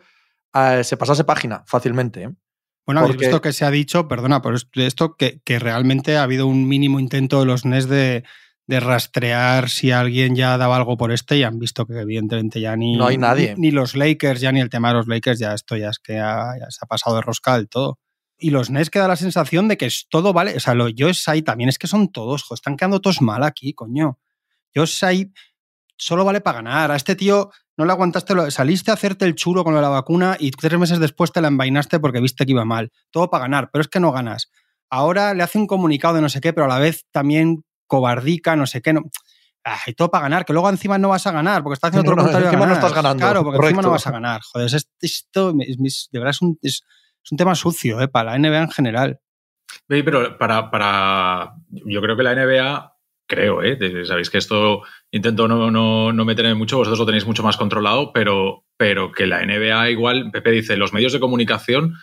[0.55, 2.23] eh, se pasase página fácilmente.
[2.23, 2.29] ¿eh?
[2.87, 6.47] Bueno, habéis visto que se ha dicho, perdona por esto, que, que, realmente ha habido
[6.47, 8.23] un mínimo intento de los NES de,
[8.67, 12.75] de, rastrear si alguien ya daba algo por este y han visto que evidentemente ya
[12.75, 13.55] ni, no hay nadie.
[13.55, 15.99] ni, ni los Lakers, ya ni el tema de los Lakers, ya esto ya es
[15.99, 17.99] que ya, ya se ha pasado de rosca del todo.
[18.39, 20.55] Y los NES queda la sensación de que es todo vale.
[20.55, 23.73] O sea, los Yoesai también es que son todos, jo, están quedando todos mal aquí,
[23.73, 24.19] coño.
[24.75, 25.31] Yoesai
[25.97, 26.91] solo vale para ganar.
[26.91, 30.37] A este tío no le aguantaste, lo, saliste a hacerte el chulo con la vacuna
[30.39, 32.91] y tres meses después te la envainaste porque viste que iba mal.
[33.11, 34.51] Todo para ganar, pero es que no ganas.
[34.89, 38.55] Ahora le hace un comunicado de no sé qué, pero a la vez también cobardica,
[38.55, 38.93] no sé qué.
[38.93, 39.01] No.
[39.63, 42.21] Ay, todo para ganar, que luego encima no vas a ganar, porque estás haciendo no,
[42.21, 42.47] otro no, comentario.
[42.47, 43.21] Encima no estás ganando.
[43.21, 43.79] Claro, porque Correcto.
[43.79, 44.41] encima no vas a ganar.
[44.41, 46.83] Joder, esto, esto es, de verdad es un, es,
[47.23, 48.07] es un tema sucio, ¿eh?
[48.07, 49.19] para la NBA en general.
[49.89, 51.55] Sí, pero para, para.
[51.69, 52.93] Yo creo que la NBA
[53.27, 53.77] creo, ¿eh?
[54.05, 58.13] Sabéis que esto intento no, no, no meterme mucho, vosotros lo tenéis mucho más controlado,
[58.13, 61.95] pero, pero que la NBA igual, Pepe dice, los medios de comunicación,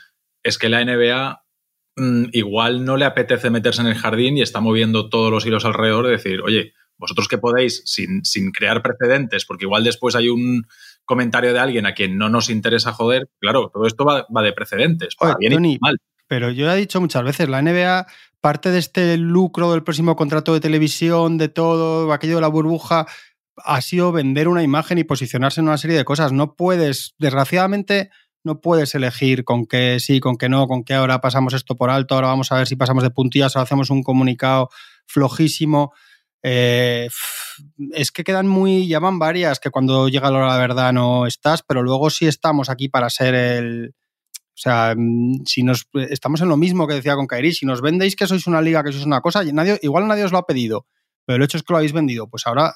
[0.43, 1.44] es que la NBA
[1.97, 5.65] mmm, igual no le apetece meterse en el jardín y está moviendo todos los hilos
[5.65, 10.29] alrededor de decir, oye, vosotros que podéis, sin, sin crear precedentes, porque igual después hay
[10.29, 10.67] un
[11.05, 14.53] comentario de alguien a quien no nos interesa joder, claro, todo esto va, va de
[14.53, 15.99] precedentes, para Oye, bien Tony, y mal.
[16.27, 18.07] Pero yo he dicho muchas veces, la NBA
[18.41, 23.07] parte de este lucro del próximo contrato de televisión, de todo, aquello de la burbuja,
[23.57, 26.33] ha sido vender una imagen y posicionarse en una serie de cosas.
[26.33, 28.11] No puedes, desgraciadamente,
[28.45, 31.91] no puedes elegir con qué sí, con qué no, con qué ahora pasamos esto por
[31.91, 34.69] alto, ahora vamos a ver si pasamos de puntillas o hacemos un comunicado
[35.07, 35.93] flojísimo.
[36.43, 37.09] Eh,
[37.93, 41.27] es que quedan muy, llaman varias, que cuando llega la hora de la verdad no
[41.27, 43.95] estás, pero luego sí estamos aquí para ser el,
[44.55, 47.81] o sea, mm, si nos estamos en lo mismo que decía con Kairi, si nos
[47.81, 50.47] vendéis que sois una liga, que sois una cosa, nadie, igual nadie os lo ha
[50.47, 50.87] pedido,
[51.25, 52.75] pero el hecho es que lo habéis vendido, pues ahora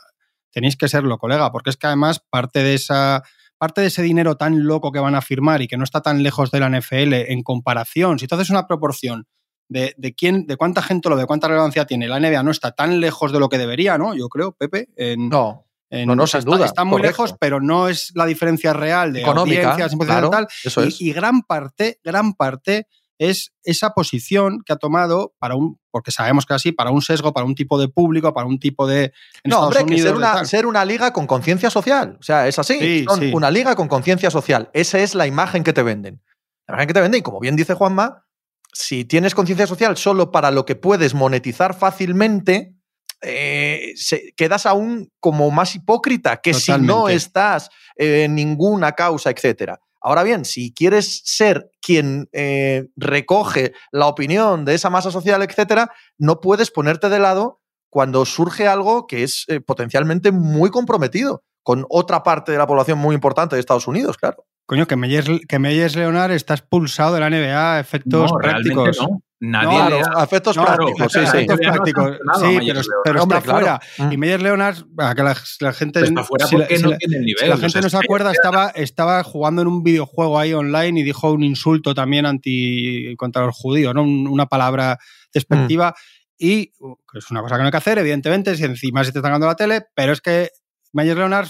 [0.50, 3.22] tenéis que serlo, colega, porque es que además parte de esa
[3.58, 6.22] parte de ese dinero tan loco que van a firmar y que no está tan
[6.22, 9.26] lejos de la NFL en comparación, si tú haces una proporción
[9.68, 12.70] de, de, quién, de cuánta gente lo ve, cuánta relevancia tiene, la NBA no está
[12.72, 14.14] tan lejos de lo que debería, ¿no?
[14.14, 14.88] Yo creo, Pepe.
[14.96, 15.66] En, no.
[15.90, 17.22] en- No, no, sin está, duda, está muy correcto.
[17.24, 20.46] lejos, pero no es la diferencia real de Económica, audiencias, claro, y tal.
[20.64, 21.00] eso Y- es.
[21.02, 22.86] y gran parte, gran parte
[23.18, 27.32] es esa posición que ha tomado para un, porque sabemos que así, para un sesgo,
[27.32, 29.12] para un tipo de público, para un tipo de.
[29.44, 32.16] No, hombre, que ser una, ser una liga con conciencia social.
[32.20, 32.78] O sea, es así.
[32.78, 33.30] Sí, Son sí.
[33.34, 34.70] una liga con conciencia social.
[34.72, 36.22] Esa es la imagen que te venden.
[36.66, 38.24] La imagen que te venden, y como bien dice Juanma,
[38.72, 42.74] si tienes conciencia social solo para lo que puedes monetizar fácilmente,
[43.22, 49.80] eh, se- quedas aún como más hipócrita que si no estás en ninguna causa, etcétera.
[50.00, 55.90] Ahora bien, si quieres ser quien eh, recoge la opinión de esa masa social, etcétera,
[56.18, 61.84] no puedes ponerte de lado cuando surge algo que es eh, potencialmente muy comprometido con
[61.88, 64.46] otra parte de la población muy importante de Estados Unidos, claro.
[64.66, 68.74] Coño, que Meyers, que Meyers Leonard está expulsado de la NBA a efectos no, realmente
[68.74, 69.08] prácticos.
[69.08, 69.22] no.
[69.40, 71.36] Nadie No, le ha- efectos No, prácticos, sí, claro, sí.
[71.36, 72.10] efectos no ha prácticos.
[72.10, 72.84] Sí, pero, Leonard.
[73.04, 73.78] pero Hombre, está claro.
[73.96, 74.08] fuera.
[74.08, 74.12] Mm.
[74.12, 76.00] Y Meyers Leonard, para que la, la gente.
[76.02, 77.38] está fuera si la- porque no la- tiene el nivel.
[77.42, 80.52] Si la o sea, gente no se acuerda, estaba, estaba jugando en un videojuego ahí
[80.54, 84.02] online y dijo un insulto también anti contra los judíos, ¿no?
[84.02, 84.98] Un- una palabra
[85.32, 85.94] despectiva.
[86.36, 89.12] Y uh, que es una cosa que no hay que hacer, evidentemente, si encima se
[89.12, 90.50] te está ganando la tele, pero es que
[90.92, 91.48] Mayer Leonard,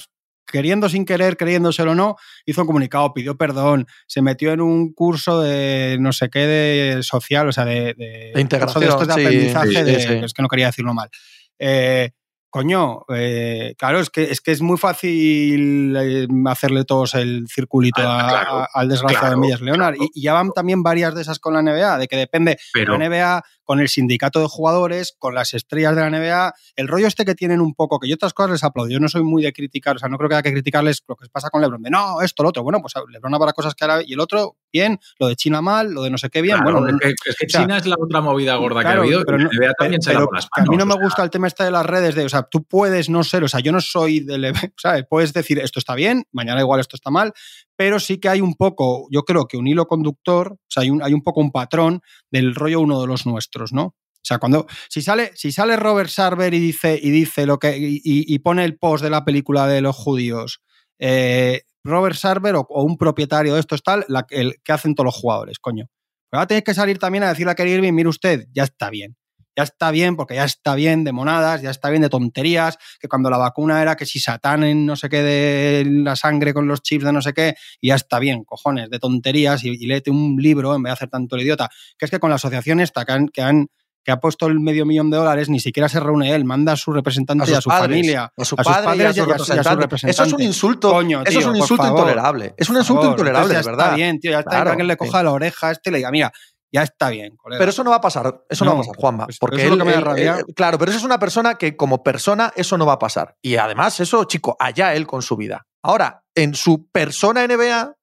[0.51, 4.93] queriendo sin querer, creyéndoselo o no, hizo un comunicado, pidió perdón, se metió en un
[4.93, 9.09] curso de no sé qué de social, o sea, de, de, De integración, de estos
[9.09, 10.13] de sí, aprendizaje, sí.
[10.25, 11.11] es que no quería decirlo mal.
[11.59, 12.11] Eh,
[12.51, 18.01] coño, eh, claro, es que, es que es muy fácil eh, hacerle todos el circulito
[18.03, 19.95] Ah, a- claro, a- al desgraciado claro, de Meyers Leonard.
[19.97, 20.11] claro.
[20.15, 22.97] Y, y ya van también varias de esas con la NBA, de que depende Pero,
[22.99, 27.07] la NBA, con el sindicato de jugadores, con las estrellas de la NBA, el rollo
[27.07, 29.43] este que tienen un poco, que yo otras cosas les aplaudo, yo no soy muy
[29.43, 31.83] de criticar, o sea, no creo que haya que criticarles lo que pasa con LeBron,
[31.83, 34.57] de no, esto, lo otro, bueno, pues LeBron habrá cosas que hará y el otro,
[34.73, 37.31] bien, lo de China mal, lo de no sé qué bien, claro, bueno, es que,
[37.31, 39.25] o sea, China es la otra movida gorda Claro, que ha habido.
[39.25, 41.31] pero no- también se pero las que a mí no manos, me sea, gusta el
[41.31, 43.73] tema este de las redes de, o sea, tú puedes no ser, o sea, yo
[43.73, 45.05] no soy del, ¿sabes?
[45.09, 47.33] Puedes decir esto está bien, mañana igual esto está mal,
[47.77, 50.91] pero sí que hay un poco, yo creo que un hilo conductor, o sea, hay
[50.91, 52.01] un, hay un poco un patrón
[52.31, 53.95] del rollo uno de los nuestros, ¿no?
[54.21, 57.79] O sea, cuando si sale, si sale Robert Sarver y dice, y dice lo que
[57.79, 60.61] y, y- y pone el post de la película de los judíos,
[60.99, 65.17] eh, Robert Sarver o, un propietario de estos tal, la, el que hacen todos los
[65.17, 65.87] jugadores, coño.
[66.31, 68.91] Pero ahora tenéis que salir también a decirle a Kerry Irving, mire usted, ya está
[68.91, 69.17] bien.
[69.57, 73.09] Ya está bien, porque ya está bien de monadas, ya está bien de tonterías, que
[73.09, 76.81] cuando la vacuna era que si satán no sé qué de la sangre con los
[76.81, 80.13] chips de no sé qué, y ya está bien, cojones, de tonterías, y, y léete
[80.13, 81.69] un libro en vez de hacer tanto el idiota.
[81.99, 83.67] Que es que con la asociación esta que han, que han
[84.05, 86.77] que ha puesto el medio millón de dólares, ni siquiera se reúne él, manda a
[86.77, 88.33] su representante y a su padres, familia.
[88.37, 90.11] a su a sus padre a padres su y a- y a su representante.
[90.11, 90.91] Eso es un insulto.
[90.91, 91.99] Coño, eso es un insulto favor.
[92.01, 92.55] intolerable.
[92.57, 93.87] Es un insulto favor, intolerable, entonces de ya verdad.
[93.87, 94.99] Está bien, tío, ya está Claro, que le sí.
[94.99, 96.33] coja la oreja a este y le diga, mira,
[96.73, 97.59] ya está bien, colega.
[97.59, 99.25] Pero eso no va a pasar, eso no, No, va a pasar, Juanma.
[99.27, 100.37] pues porque eso es lo él- que me da él- rabia.
[100.47, 103.37] él- claro, pero eso es una persona que como persona eso no va a pasar.
[103.43, 105.67] Y además eso, chico, allá él con su vida.
[105.83, 107.95] Ahora, en su persona NBA,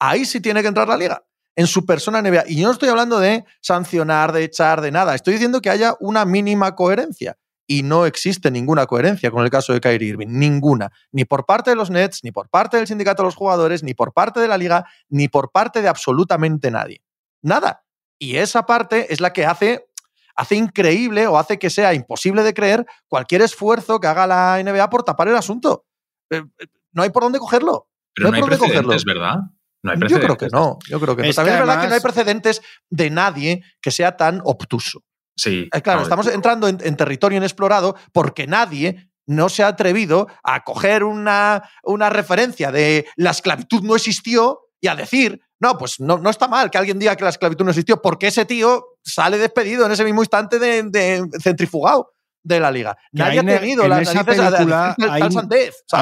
[0.00, 1.22] ahí sí tiene que entrar la liga.
[1.54, 2.44] En su persona NBA.
[2.48, 5.14] Y yo no estoy hablando de sancionar, de echar, de nada.
[5.14, 7.36] Estoy diciendo que haya una mínima coherencia.
[7.66, 10.28] Y no existe ninguna coherencia con el caso de Kyrie Irving.
[10.28, 10.90] Ninguna.
[11.12, 13.94] Ni por parte de los Nets, ni por parte del sindicato de los jugadores, ni
[13.94, 17.02] por parte de la liga, ni por parte de absolutamente nadie.
[17.40, 17.84] Nada.
[18.18, 19.86] Y esa parte es la que hace,
[20.36, 24.90] hace increíble o hace que sea imposible de creer cualquier esfuerzo que haga la NBA
[24.90, 25.86] por tapar el asunto.
[26.30, 27.88] Eh, eh, no hay por dónde cogerlo.
[28.14, 28.96] pero no no hay por dónde cogerlo.
[29.06, 29.38] ¿verdad?
[29.82, 30.36] No hay Yo precedentes.
[30.36, 30.78] creo que no.
[30.88, 31.32] Yo creo que no.
[31.34, 35.00] También que es verdad que no hay precedentes de nadie que sea tan obtuso.
[35.36, 35.68] Sí.
[35.72, 39.68] Eh, Claro, no, estamos yo- entrando en, en territorio inexplorado porque nadie no se ha
[39.68, 45.78] atrevido a coger una, una referencia de la esclavitud no existió y a decir, no,
[45.78, 48.44] pues no, no está mal que alguien diga que la esclavitud no existió, porque ese
[48.44, 52.10] tío sale despedido en ese mismo instante de, de centrifugado
[52.44, 52.96] de la liga.
[53.12, 54.96] Nadie ha tenido en las esa película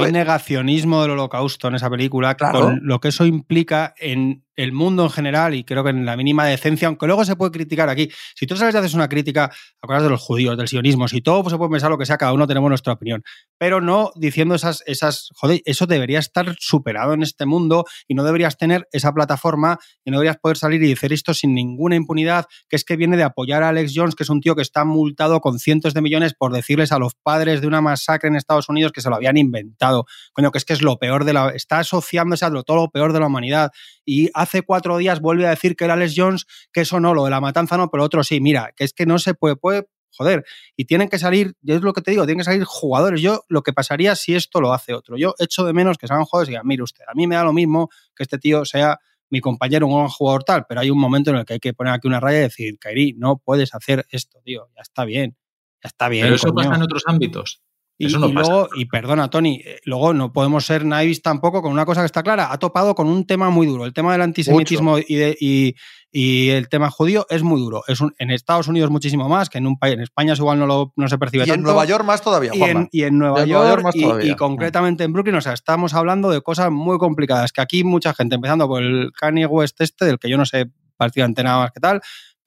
[0.07, 2.61] hay- negacionismo del holocausto en esa película, Claro.
[2.61, 6.17] con lo que eso implica en el mundo en general y creo que en la
[6.17, 8.11] mínima decencia, aunque luego se puede criticar aquí.
[8.35, 9.51] Si tú sabes y haces una crítica,
[9.83, 12.19] acuerdas de los judíos, del sionismo, si todo pues, se puede pensar lo que sea,
[12.19, 13.23] cada uno tenemos nuestra opinión,
[13.59, 18.25] pero no diciendo esas, esas, joder, eso debería estar superado en este mundo y no
[18.25, 22.47] deberías tener esa plataforma y no deberías poder salir y decir esto sin ninguna impunidad,
[22.69, 24.85] que es que viene de apoyar a Alex Jones, que es un tío que está
[24.85, 28.69] multado con cientos de millones por decirles a los padres de una masacre en Estados
[28.69, 30.07] Unidos que se lo habían inventado.
[30.33, 31.51] Coño, que es que es lo peor de la.
[31.51, 33.71] Está asociándose a todo lo peor de la humanidad.
[34.05, 37.25] Y hace cuatro días vuelve a decir que era Alex Jones, que eso no, lo
[37.25, 38.41] de la matanza no, pero otro sí.
[38.41, 40.45] Mira, que es que no se puede, puede joder,
[40.77, 43.21] y tienen que salir, yo es lo que te digo, tienen que salir jugadores.
[43.21, 45.17] Yo lo que pasaría si esto lo hace otro.
[45.17, 47.45] Yo echo de menos que salgan jugadores y digan, mire usted, a mí me da
[47.45, 48.99] lo mismo que este tío sea
[49.31, 51.93] mi compañero, un jugador tal, pero hay un momento en el que hay que poner
[51.93, 55.37] aquí una raya y decir, Kairi, no puedes hacer esto, tío, ya está bien,
[55.83, 56.25] ya está bien.
[56.25, 57.63] Pero eso pasa en otros ámbitos.
[58.01, 62.01] Y, luego, y perdona, Tony, eh, luego no podemos ser naives tampoco con una cosa
[62.01, 62.51] que está clara.
[62.51, 63.85] Ha topado con un tema muy duro.
[63.85, 65.75] El tema del antisemitismo y,
[66.11, 67.83] y, el tema judío es muy duro.
[67.89, 70.95] Es en Estados Unidos muchísimo más, que en un país, en España igual no, lo,
[70.97, 72.53] no se percibe y en Nueva York más todavía,
[72.91, 76.97] y en, Nueva York, y, concretamente en Brooklyn, o sea, estamos hablando de cosas muy
[76.97, 80.47] complicadas, que aquí mucha gente, empezando por el Kanye West este, del que yo no
[80.47, 82.01] sé prácticamente nada más que tal,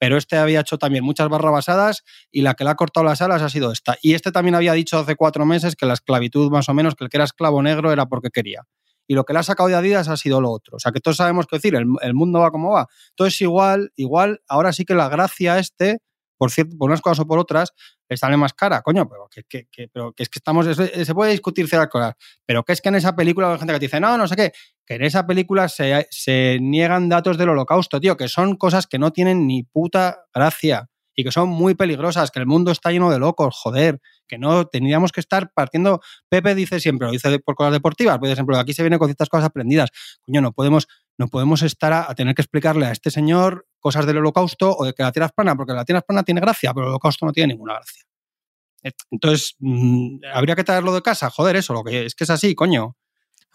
[0.04, 3.40] pero este había hecho también muchas barrabasadas y la que le ha cortado las alas
[3.40, 3.96] ha sido esta.
[4.02, 7.04] Y este también había dicho hace cuatro meses que la esclavitud, más o menos, que
[7.04, 8.64] el que era esclavo negro era porque quería.
[9.06, 10.76] Y lo que le ha sacado de Adidas ha sido lo otro.
[10.76, 12.86] O sea, que todos sabemos qué decir, el, el mundo va como va.
[13.12, 16.00] Entonces, igual, igual, ahora sí que la gracia este
[16.36, 17.72] por cierto, por unas cosas o por otras,
[18.08, 21.68] le sale más cara, coño, pero que, pero que es que estamos, se puede discutir
[21.68, 24.16] ciertas cosas, pero que es que en esa película hay gente que te dice, no,
[24.18, 24.52] no sé qué,
[24.84, 28.98] que en esa película se, se niegan datos del holocausto, tío, que son cosas que
[28.98, 33.10] no tienen ni puta gracia y que son muy peligrosas, que el mundo está lleno
[33.10, 36.00] de locos, joder, que no tendríamos que estar partiendo.
[36.28, 39.28] Pepe dice siempre, lo dice por cosas deportivas, por ejemplo, aquí se viene con ciertas
[39.28, 39.90] cosas aprendidas.
[40.22, 40.88] Coño, no podemos,
[41.18, 44.92] no podemos estar a, tener que explicarle a este señor cosas del holocausto o de
[44.92, 47.26] que la tierra es plana, porque la tierra es plana tiene gracia, pero el holocausto
[47.26, 48.02] no tiene ninguna gracia.
[49.10, 52.54] Entonces, mm, habría que traerlo de casa, joder, eso, lo que es que es así,
[52.54, 52.96] coño.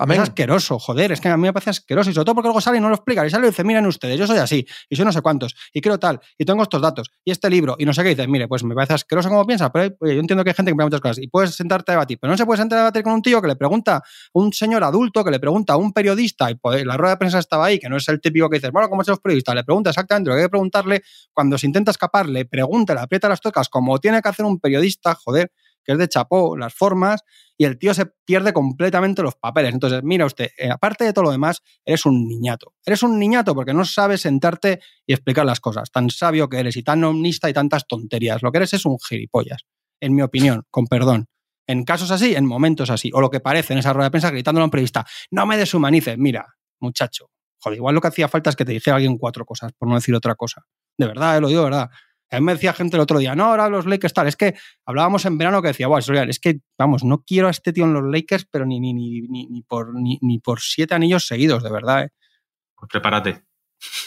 [0.07, 2.09] Es asqueroso, joder, es que a mí me parece asqueroso.
[2.09, 3.25] Y sobre todo porque luego sale y no lo explica.
[3.25, 5.81] Y sale y dice, miren ustedes, yo soy así, y soy no sé cuántos, y
[5.81, 8.11] quiero tal, y tengo estos datos, y este libro, y no sé qué.
[8.11, 10.71] Y dices, mire, pues me parece asqueroso como piensa, pero yo entiendo que hay gente
[10.71, 11.19] que me muchas cosas.
[11.19, 13.41] Y puedes sentarte a debatir, pero no se puede sentar a debatir con un tío
[13.41, 16.85] que le pregunta a un señor adulto, que le pregunta a un periodista, y pues,
[16.85, 19.03] la rueda de prensa estaba ahí, que no es el típico que dices, bueno, ¿cómo
[19.03, 19.55] son los periodistas?
[19.55, 21.01] Le pregunta exactamente lo que hay que preguntarle.
[21.33, 24.59] Cuando se intenta escapar, le pregunta, le aprieta las tocas, como tiene que hacer un
[24.59, 25.51] periodista, joder
[25.89, 27.23] que es de chapó, las formas,
[27.57, 29.73] y el tío se pierde completamente los papeles.
[29.73, 32.75] Entonces, mira usted, eh, aparte de todo lo demás, eres un niñato.
[32.85, 35.89] Eres un niñato porque no sabes sentarte y explicar las cosas.
[35.89, 38.43] Tan sabio que eres y tan omnista y tantas tonterías.
[38.43, 39.65] Lo que eres es un gilipollas,
[39.99, 41.25] en mi opinión, con perdón.
[41.65, 44.29] En casos así, en momentos así, o lo que parece en esa rueda de prensa
[44.29, 46.45] gritándolo a un periodista, no me deshumanices, mira,
[46.79, 49.89] muchacho, joder, igual lo que hacía falta es que te dijera alguien cuatro cosas, por
[49.89, 50.65] no decir otra cosa.
[50.99, 51.89] De verdad, eh, lo digo de verdad.
[52.31, 54.27] A mí me decía gente el otro día, no, ahora los Lakers tal.
[54.27, 57.73] Es que hablábamos en verano que decía, bueno, es que, vamos, no quiero a este
[57.73, 61.63] tío en los Lakers, pero ni, ni, ni, ni, por, ni, por siete anillos seguidos,
[61.63, 62.03] de verdad.
[62.03, 62.09] ¿eh?
[62.75, 63.43] Pues prepárate.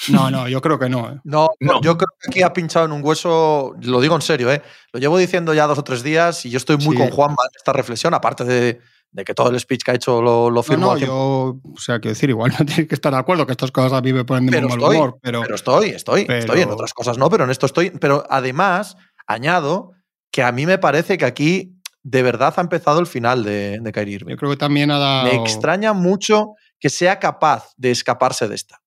[0.09, 1.21] No, no, yo creo que no, ¿eh?
[1.25, 4.53] no, no, yo creo que aquí ha pinchado en un hueso, lo digo en serio,
[4.53, 4.63] ¿eh?
[4.93, 7.57] Lo llevo diciendo ya dos o tres días y yo estoy muy con Juan en
[7.57, 8.81] esta reflexión, aparte de,
[9.13, 10.87] de que todo el speech que ha hecho lo, lo firmo.
[10.87, 13.53] No, no yo, o sea, quiero decir, igual no tienes que estar de acuerdo, que
[13.53, 15.19] estas cosas a mí me ponen de muy mal humor.
[15.23, 16.63] Pero, pero estoy, estoy, estoy.
[16.63, 17.91] En otras cosas no, pero en esto estoy.
[17.91, 18.97] Pero además,
[19.27, 19.93] añado
[20.31, 23.93] que a mí me parece que aquí de verdad ha empezado el final de, de
[23.93, 24.33] Kyrie Irving.
[24.33, 25.25] Yo creo que también ha dado.
[25.25, 28.83] Me extraña mucho que sea capaz de escaparse de esta.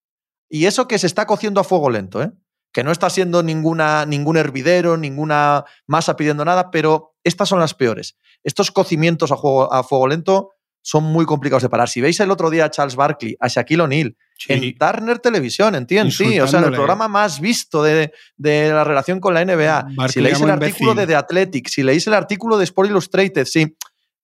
[0.50, 2.32] Y eso que se está cociendo a fuego lento, ¿eh?
[2.76, 7.74] que no está siendo ninguna, ningún hervidero, ninguna masa pidiendo nada, pero estas son las
[7.74, 8.16] peores.
[8.44, 11.90] Estos cocimientos a, a fuego lento son muy complicados de parar.
[11.90, 14.16] Si veis el otro día a Charles Barkley, a Shaquille O'Neal,
[14.48, 19.20] en Turner Televisión, en TNT, o sea, en el programa más visto de, la relación
[19.20, 22.66] con la NBA, si leéis el artículo de The Athletic, si leéis el artículo de
[22.66, 23.76] Sport Illustrated, si,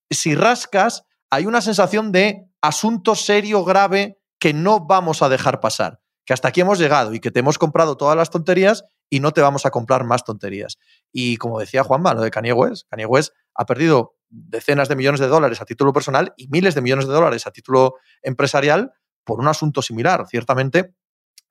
[0.10, 6.02] si rascas, hay una sensación de asunto serio, grave, que no vamos a dejar pasar
[6.26, 9.34] que hasta aquí hemos llegado y que te hemos comprado todas las tonterías y no
[9.34, 10.80] te vamos a comprar más tonterías.
[11.12, 15.20] Y como decía Juanma, lo de Kanye West, Kanye West ha perdido decenas de millones
[15.20, 18.94] de dólares a título personal y miles de millones de dólares a título empresarial
[19.26, 20.26] por un asunto similar.
[20.30, 20.96] Ciertamente,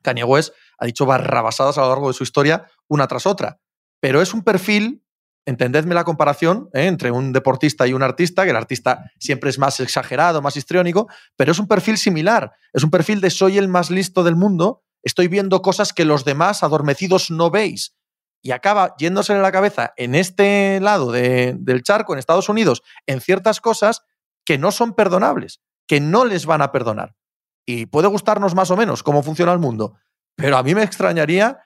[0.02, 3.60] Kanye West ha dicho barrabasadas a lo largo de su historia una tras otra,
[4.00, 5.04] pero es un perfil
[5.44, 6.86] entendedme la comparación ¿eh?
[6.86, 11.08] entre un deportista y un artista, que el artista siempre es más exagerado, más histriónico,
[11.36, 12.52] pero es un perfil similar.
[12.72, 16.24] Es un perfil de soy el más listo del mundo, estoy viendo cosas que los
[16.24, 17.96] demás adormecidos no veis.
[18.42, 23.20] Y acaba yéndose en la cabeza en este lado del charco, en Estados Unidos, en
[23.20, 24.02] ciertas cosas
[24.46, 27.16] que no son perdonables, que no les van a perdonar.
[27.66, 29.94] Y puede gustarnos más o menos cómo funciona el mundo,
[30.36, 31.58] pero a mí me extrañaría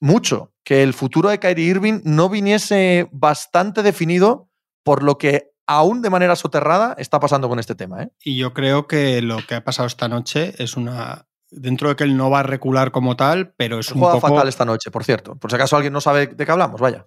[0.00, 4.50] mucho que el futuro de Kyrie Irving no viniese bastante definido
[4.82, 8.02] por lo que aún de manera soterrada está pasando con este tema.
[8.02, 8.10] ¿eh?
[8.22, 11.26] Y yo creo que lo que ha pasado esta noche es una.
[11.50, 14.20] Dentro de que él no va a recular como tal, pero es un poco.
[14.20, 15.36] fatal esta noche, por cierto.
[15.36, 17.06] Por si acaso alguien no sabe de qué hablamos, vaya.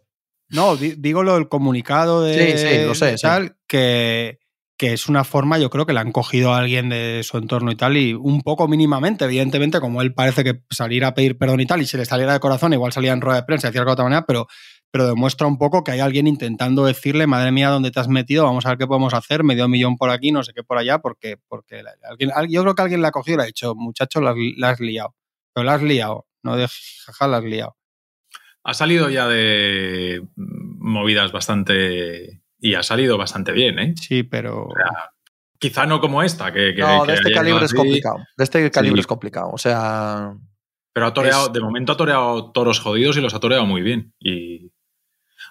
[0.50, 2.58] No, digo lo del comunicado de.
[2.58, 3.16] Sí, sí, lo sé.
[3.22, 4.40] Tal, que
[4.78, 7.72] que es una forma, yo creo que le han cogido a alguien de su entorno
[7.72, 11.62] y tal, y un poco mínimamente, evidentemente, como él parece que salir a pedir perdón
[11.62, 13.86] y tal, y si le saliera de corazón, igual salía en rueda de prensa, decía
[13.86, 14.48] de otra manera, pero,
[14.94, 18.44] pero demuestra un poco que hay alguien intentando decirle, madre mía, ¿dónde te has metido?
[18.44, 21.00] Vamos a ver qué podemos hacer, medio millón por aquí, no sé qué por allá,
[21.00, 24.22] porque, porque alguien, yo creo que alguien la ha cogido y le ha dicho, muchacho,
[24.22, 24.36] la,
[24.70, 25.16] has liado.
[25.52, 27.76] Pero la has liado, no de jaja, la has liado.
[28.64, 32.44] Ha salido ya de movidas bastante...
[32.60, 33.96] Y ha salido bastante bien, ¿eh?
[34.00, 34.68] Sí, pero...
[35.58, 36.72] quizá no como esta, que...
[36.76, 38.18] no, de este calibre es complicado.
[38.38, 39.50] De este calibre es complicado.
[39.52, 40.36] O sea...
[40.94, 44.14] Pero ha toreado, de momento ha toreado toros jodidos y los ha toreado muy bien.
[44.20, 44.72] Y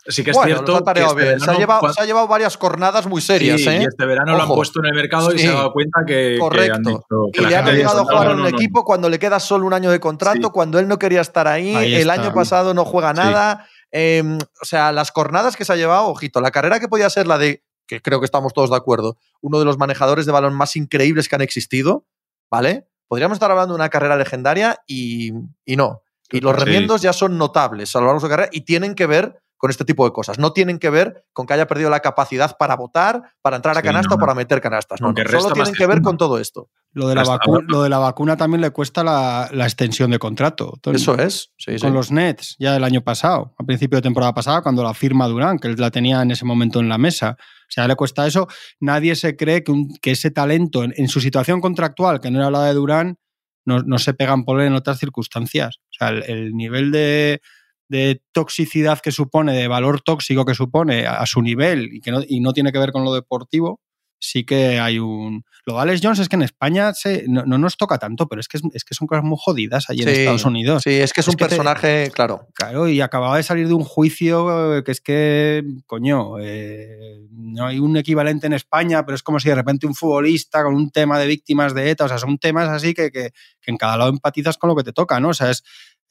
[0.07, 0.79] sí que es cierto.
[0.79, 3.61] Este se, ha llevado, varias cornadas muy serias.
[3.61, 3.83] Sí, ¿eh?
[3.83, 6.37] Y este verano lo han puesto en el mercado y se ha dado cuenta que.
[6.39, 7.07] Correcto.
[7.33, 9.91] y le han llegado a jugar en un equipo cuando le queda solo un año
[9.91, 11.75] de contrato, cuando él no quería estar ahí.
[11.95, 13.67] el año pasado no juega nada.
[13.95, 17.27] Em, o sea, las cornadas que se ha llevado, ojito, la carrera que podía ser
[17.27, 20.55] la de, que creo que estamos todos de acuerdo, uno de los manejadores de balón
[20.55, 22.07] más increíbles que han existido,
[22.51, 22.89] ¿vale?
[23.07, 25.33] Podríamos estar hablando de una carrera legendaria y,
[25.67, 26.01] y no.
[26.31, 29.07] Y los remiendos ya son notables a lo largo de su carrera y tienen que
[29.07, 30.41] ver con este tipo de cosas.
[30.41, 33.83] No tienen que ver con que haya perdido la capacidad para votar, para entrar a
[33.83, 35.01] canasta o para meter canastas.
[35.01, 36.69] No, solo tienen que ver con todo esto.
[36.91, 40.81] Lo de, la vacuna, lo de la vacuna también le cuesta la, extensión de contrato.
[40.93, 41.53] Eso es.
[41.81, 45.29] con los Nets, ya el año pasado, a principio de temporada pasada, cuando la firma
[45.29, 47.37] Durán, que él la tenía en ese momento en la mesa.
[47.39, 48.49] O sea, le cuesta eso.
[48.81, 52.65] Nadie se cree que, que ese talento, en, su situación contractual, que no era la
[52.65, 53.17] de Durán,
[53.65, 55.77] no, se pegan por él en otras circunstancias.
[55.83, 57.41] O sea, el nivel de,
[57.89, 62.21] de toxicidad que supone, de valor tóxico que supone a, su nivel y que no,
[62.27, 63.81] y no tiene que ver con lo deportivo,
[64.23, 65.45] sí que hay un...
[65.65, 68.49] Lo de Alex Jones es que en España se, no, nos toca tanto, pero es
[68.49, 70.83] que, es, que son cosas muy jodidas allí en Estados Unidos.
[70.83, 72.49] Sí, es que es, un personaje, claro.
[72.55, 77.67] Claro, y acababa de salir de un juicio eh, que es que, coño, eh, no
[77.67, 80.91] hay un equivalente en España, pero es como si de repente un futbolista con un
[80.91, 83.97] tema de víctimas de ETA, o sea, son temas así que, que, que en cada
[83.97, 85.29] lado empatizas con lo que te toca, ¿no?
[85.29, 85.63] O sea, es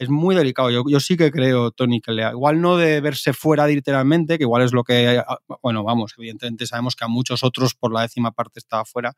[0.02, 0.72] es muy delicado.
[0.72, 4.46] Yo, yo sí que creo, Tony, que le, igual no de verse fuera literalmente, que
[4.46, 8.02] igual es lo que, ah, bueno, vamos, evidentemente sabemos que a muchos otros por la
[8.02, 9.14] décima parte estaba fuera.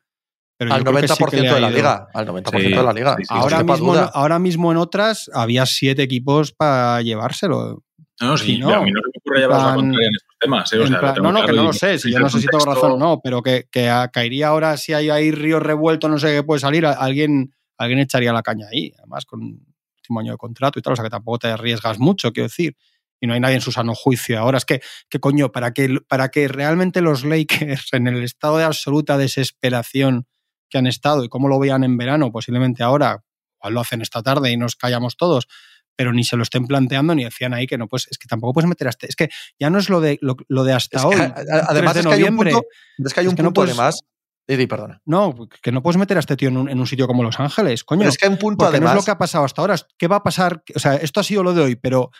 [0.57, 2.07] Pero al 90% de la liga.
[2.13, 3.15] Al 90% de la liga.
[3.29, 7.81] ahora, mismo, ahora mismo en otras había siete equipos para llevárselo.
[8.19, 10.73] No, sí, no, a mí no se me ocurre llevar la contraria en estos temas.
[10.73, 10.79] ¿eh?
[10.79, 12.91] O sea, no, no, que no lo sé, si yo no sé si tengo razón
[12.91, 16.43] o no, pero que, que caería ahora si hay ahí río revuelto, no sé qué
[16.43, 19.72] puede salir, alguien, alguien echaría la caña ahí, además con
[20.03, 22.75] último año de contrato y tal, o sea que tampoco te arriesgas mucho, quiero decir.
[23.19, 24.37] Y no hay nadie en su sano juicio.
[24.37, 28.57] Ahora es que, que coño, para que, para que realmente los Lakers, en el estado
[28.57, 30.27] de absoluta desesperación
[30.69, 33.23] que han estado y cómo lo vean en verano, posiblemente ahora,
[33.59, 35.47] igual lo hacen esta tarde y nos callamos todos,
[35.95, 38.53] pero ni se lo estén planteando ni decían ahí que no, pues es que tampoco
[38.53, 39.07] puedes meter hasta.
[39.07, 41.15] Es que ya no es lo de, lo, de hasta hoy.
[41.15, 42.63] además, es que hay un punto,
[42.97, 44.01] es que hay un punto además
[44.47, 45.01] Didi, perdona.
[45.05, 48.07] No, que no puedes meter a este tío en un, sitio como Los Ángeles, coño.
[48.07, 48.93] es que hay un punto además...
[48.93, 49.75] no es lo que ha pasado hasta ahora.
[49.97, 50.63] ¿Qué va a pasar?
[50.75, 52.11] O sea, esto ha sido lo de hoy, pero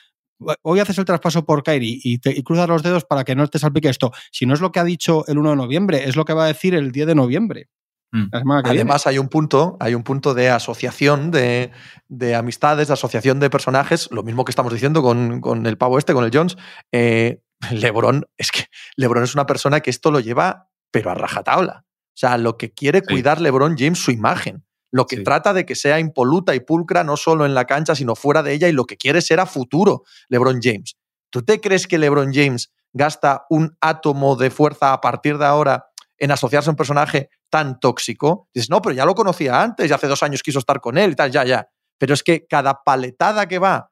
[0.61, 3.59] hoy haces el traspaso por Kairi y, te, cruzas los dedos para que no te
[3.59, 4.11] salpique esto.
[4.31, 6.45] Si no es lo que ha dicho el 1 de noviembre, es lo que va
[6.45, 7.69] a decir el 10 de noviembre.
[8.11, 8.27] Mm.
[8.31, 11.71] Además, hay un punto, hay un punto de asociación de,
[12.35, 16.23] amistades, de asociación de personajes, lo mismo que estamos diciendo con, el pavo este, con
[16.23, 16.55] el Jones.
[16.91, 21.85] Eh, Lebron, es que Lebron es una persona que esto lo lleva, pero a rajatabla.
[22.13, 24.63] O sea, lo que quiere cuidar LeBron James su imagen.
[24.91, 28.15] Lo que trata de que sea impoluta y pulcra no solo en la cancha, sino
[28.15, 30.97] fuera de ella, y lo que quiere ser a futuro LeBron James.
[31.31, 35.87] ¿Tú te crees que LeBron James gasta un átomo de fuerza a partir de ahora
[36.19, 38.49] en asociarse a un personaje tan tóxico?
[38.53, 41.13] Dices, no, pero ya lo conocía antes, ya hace dos años quiso estar con él
[41.13, 41.67] y tal, ya, ya.
[41.97, 43.89] Pero es que cada paletada que va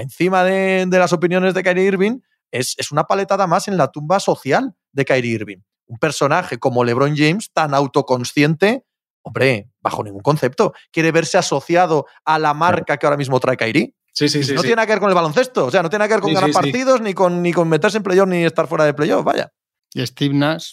[0.00, 2.20] encima de, las opiniones de Kyrie Irving
[2.52, 5.58] es, es una paletada más en la tumba social de Kyrie Irving
[5.90, 8.84] un personaje como LeBron James, tan autoconsciente,
[9.22, 13.94] hombre, bajo ningún concepto, quiere verse asociado a la marca que ahora mismo trae Kairi.
[14.12, 14.54] Sí, sí, sí.
[14.54, 16.22] No tiene nada que ver con el baloncesto, o sea, no tiene nada que ver
[16.22, 19.24] con ganar partidos, ni con, ni con meterse en playoff, ni estar fuera de playoff,
[19.24, 19.52] vaya.
[19.92, 20.72] Y Steve Nash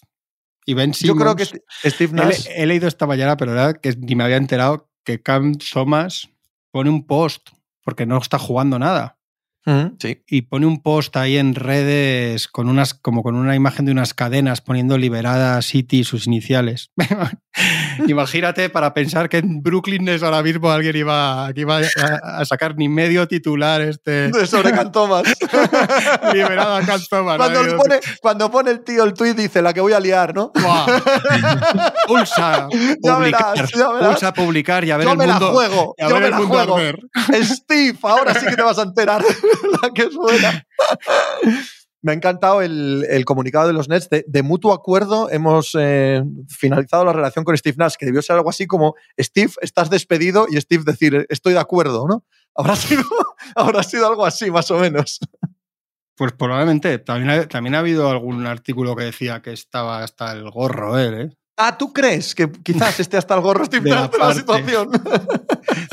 [0.65, 1.17] y Ben Simmons.
[1.17, 1.45] Yo creo que
[1.89, 2.47] Steve Nash.
[2.49, 6.29] He, leído esta mañana, pero era que ni me había enterado que Cam Thomas
[6.69, 7.49] pone un post
[7.81, 9.16] porque no está jugando nada
[9.99, 10.23] sí.
[10.27, 14.13] Y pone un post ahí en redes con unas, como con una imagen de unas
[14.13, 16.91] cadenas poniendo liberada City sus iniciales.
[18.07, 21.79] Imagínate para pensar que en Brooklyn es ahora mismo alguien iba, iba
[22.23, 24.29] a, sacar ni medio titular este.
[24.29, 25.23] De sobre Cantomas.
[26.33, 27.37] Liberada Cantomas.
[27.37, 30.51] Cuando, pone, cuando pone el tío el tweet dice la que voy a liar, ¿no?
[32.07, 32.67] Pulsa
[33.01, 33.67] publicar.
[33.99, 35.47] Pulsa publicar y a ver yo el me mundo.
[35.47, 36.77] La juego, yo me la juego.
[37.41, 39.23] Steve, ahora sí que te vas a enterar.
[39.81, 40.67] la que suena.
[42.01, 44.09] Me ha encantado el, comunicado de los Nets.
[44.09, 48.49] De, mutuo acuerdo hemos eh, finalizado la relación con Steve Nash, que debió ser algo
[48.49, 52.23] así como Steve, estás despedido y Steve decir, estoy de acuerdo, ¿no?
[52.55, 53.03] Habrá sido,
[53.55, 55.19] habrá sido algo así, más o menos.
[56.15, 56.97] Pues probablemente.
[56.99, 61.21] También ha, también ha habido algún artículo que decía que estaba hasta el gorro él,
[61.21, 61.37] ¿eh?
[61.59, 64.33] Ah, ¿tú crees que quizás esté hasta el gorro Steve De la Nash de la
[64.33, 64.91] situación?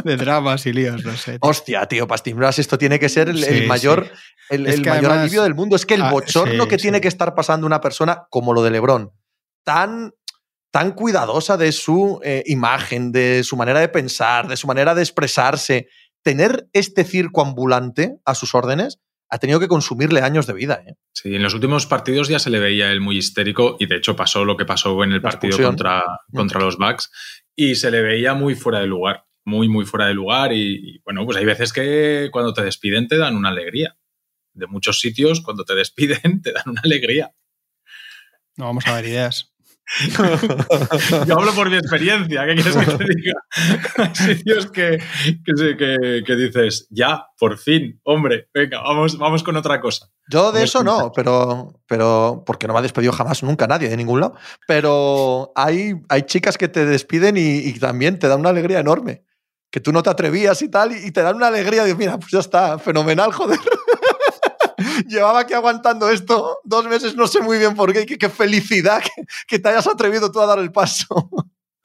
[0.05, 1.39] De dramas y líos, no sé.
[1.41, 4.11] Hostia, tío, para esto tiene que ser el, mayor,
[4.49, 4.55] sí.
[4.55, 5.77] el, mayor además- alivio del mundo.
[5.77, 8.63] Es que el Ah, bochorno sí, que tiene que estar pasando una persona como lo
[8.63, 9.11] de LeBron,
[9.65, 10.13] tan,
[10.71, 15.03] tan cuidadosa de su eh, imagen, de su manera de pensar, de su manera de
[15.03, 15.89] expresarse,
[16.23, 18.99] tener este circo ambulante a sus órdenes,
[19.31, 20.83] ha tenido que consumirle años de vida.
[20.87, 20.95] ¿eh?
[21.13, 24.15] Sí, en los últimos partidos ya se le veía él muy histérico y de hecho
[24.15, 25.71] pasó lo que pasó en el La partido expulsión.
[25.73, 27.11] contra, contra los Bucks
[27.57, 30.99] y se le veía muy fuera de lugar, muy, muy fuera de lugar y, y,
[31.05, 33.97] bueno, pues hay veces que cuando te despiden te dan una alegría.
[34.53, 37.33] De muchos sitios, cuando te despiden, te dan una alegría.
[38.57, 39.51] No vamos a ver ideas.
[41.27, 43.35] Yo hablo por mi experiencia, ¿qué quieres que te diga?
[43.99, 44.99] Hay sitios que,
[45.45, 50.09] que, se- que- que dices, ya, por fin, hombre, venga, vamos, vamos con otra cosa.
[50.31, 53.89] Yo de eso es no, pero, pero porque no me ha despedido jamás nunca nadie
[53.91, 54.37] de ningún lado.
[54.67, 59.25] Pero hay, hay chicas que te despiden y, y también te dan una alegría enorme.
[59.75, 62.17] Que tú no te atrevías y tal, y, y te dan una alegría de, mira,
[62.17, 63.59] pues ya está, fenomenal, joder.
[65.09, 68.29] Llevaba aquí aguantando esto dos meses, no sé muy bien por qué, y qué, qué
[68.29, 71.29] felicidad que, que te hayas atrevido tú a dar el paso.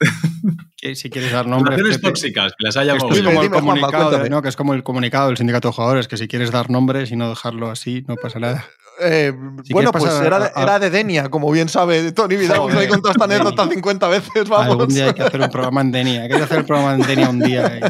[0.94, 1.76] Si quieres dar nombres.
[1.76, 4.30] Relaciones tóxicas, que las haya Esto es Dime, como el Juanma, comunicado, cuéntame.
[4.30, 4.40] ¿no?
[4.40, 7.16] Que es como el comunicado del sindicato de jugadores, que si quieres dar nombres y
[7.16, 8.66] no dejarlo así, no pasa nada.
[9.02, 9.32] Eh,
[9.64, 12.58] Si bueno, pues era a- de, a- era de Denia, como bien sabe Tony Vidal,
[12.58, 14.68] Joder, he contado esta anécdota 50 veces, vamos.
[14.68, 16.22] Algún día hay que hacer un programa en Denia.
[16.22, 17.66] Hay que hacer el programa en Denia un día.
[17.66, 17.80] eh.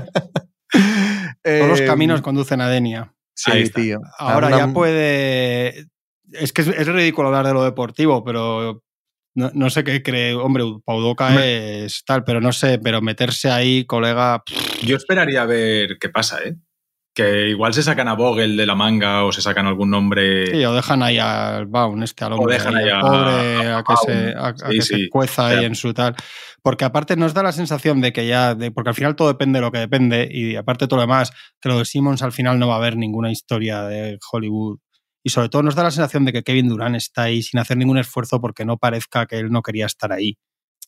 [1.43, 3.13] Todos los Eh, caminos conducen a Denia.
[3.35, 3.81] Sí, Ahí está.
[3.81, 4.01] tío.
[4.19, 5.87] Ahora Una- ya puede.
[6.33, 8.83] Es que es, es ridículo hablar de lo deportivo, pero
[9.35, 10.35] no, no sé qué cree.
[10.35, 14.43] Hombre, Paudoca es tal, pero no sé, pero meterse ahí, colega.
[14.45, 16.55] pff, Yo esperaría ver qué pasa, ¿eh?
[17.23, 20.47] Que igual se sacan a Vogel de la manga o se sacan algún nombre.
[20.47, 23.79] Sí, o dejan ahí al Baum, este al hombre, dejan ahí, al a- pobre, a,
[23.79, 25.03] a que, se, a- a Sí, que sí.
[25.05, 26.15] se cueza ahí en su tal.
[26.63, 29.59] Porque aparte nos da la sensación de que ya, de- porque al final todo depende
[29.59, 32.59] de lo que depende, y aparte todo lo demás, que lo de Simmons al final
[32.59, 34.79] no va a haber ninguna historia de Hollywood.
[35.23, 37.77] Y sobre todo nos da la sensación de que Kevin Durant está ahí sin hacer
[37.77, 40.39] ningún esfuerzo porque no parezca que él no quería estar ahí.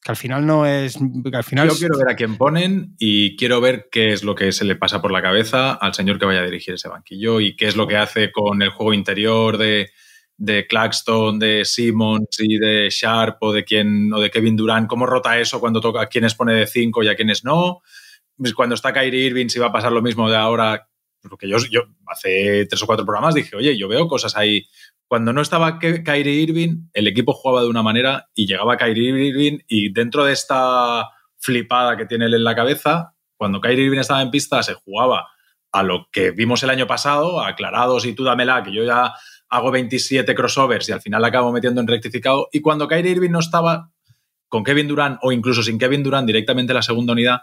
[0.04, 0.96] Que al final no es.
[0.98, 4.24] Que al final Yo es- quiero ver a quién ponen y quiero ver qué es
[4.24, 6.88] lo que se le pasa por la cabeza al señor que vaya a dirigir ese
[6.88, 9.90] banquillo y qué es lo que hace con el juego interior de,
[10.36, 15.06] de Claxton, de Simmons y de Sharp o de, quién, o de Kevin Durant, cómo
[15.06, 17.80] rota eso cuando toca a quienes pone de 5 y a quienes no.
[18.36, 20.88] Pues Cuando está Kyrie Irving, si va a pasar lo mismo de ahora.
[21.28, 21.56] Porque yo,
[22.06, 24.66] hace tres o cuatro programas dije, oye, yo veo cosas ahí.
[25.06, 29.58] Cuando no estaba Kyrie Irving, el equipo jugaba de una manera y llegaba Kyrie Irving
[29.68, 31.08] y dentro de esta
[31.38, 35.28] flipada que tiene él en la cabeza, cuando Kyrie Irving estaba en pista se jugaba
[35.72, 39.14] a lo que vimos el año pasado, aclarados y tú dámela, que yo ya
[39.48, 42.48] hago 27 crossovers y al final acabo metiendo en rectificado.
[42.52, 43.90] Y cuando Kyrie Irving no estaba
[44.48, 47.40] con Kevin Durant o incluso sin Kevin Durant directamente en la segunda unidad,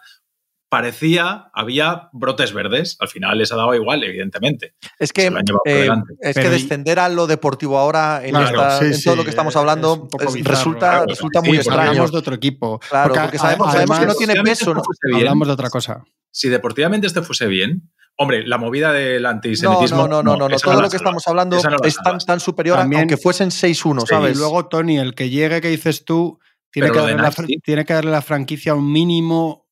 [0.70, 2.96] parecía, había brotes verdes.
[3.00, 4.76] Al final les ha dado igual, evidentemente.
[5.00, 5.32] Es que,
[5.66, 5.90] eh,
[6.22, 9.24] es que descender a lo deportivo ahora en, Claro, esta- sí, en todo sí, lo
[9.24, 11.06] que estamos es hablando es- bizarro, resulta, claro.
[11.08, 11.90] resulta Sí, muy extraño.
[11.90, 12.80] Hablamos de otro equipo.
[12.88, 14.82] Claro, porque sabemos- además, sabemos que no tiene peso, ¿no?
[15.04, 16.04] bien, Hablamos de otra cosa.
[16.32, 19.98] si deportivamente este fuese bien, hombre, la movida del antisemitismo.
[19.98, 21.98] no, no, no, no, no, todo lo que estamos hablando es
[22.28, 24.36] tan, superior a También- aunque fuesen 6-1, Sí, ¿sabes?
[24.36, 26.40] Y luego, Tony, el que llegue que dices tú,
[26.72, 29.66] tiene, que darle, la, a franquicia un mínimo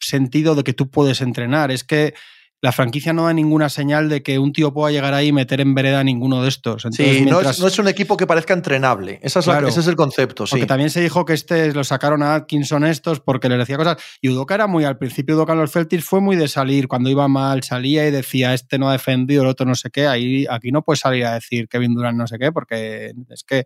[0.00, 1.70] sentido de que tú puedes entrenar.
[1.70, 2.14] Es que
[2.62, 5.62] la franquicia no da ninguna señal de que un tío pueda llegar ahí y meter
[5.62, 6.84] en vereda a ninguno de estos.
[6.84, 9.18] Entonces, Sí, no es, no es un equipo que parezca entrenable.
[9.22, 10.50] Esa es la- ese es el concepto, sí.
[10.50, 13.96] Porque también se dijo que este lo sacaron a Atkinson estos porque les decía cosas.
[14.20, 16.86] Y Udoka era muy, al principio Udoka en los Celtics fue muy de salir.
[16.86, 20.06] Cuando iba mal salía y decía, este no ha defendido, el otro no sé qué.
[20.06, 23.64] Ahí, aquí no puedes salir a decir Kevin Durant no sé qué porque es que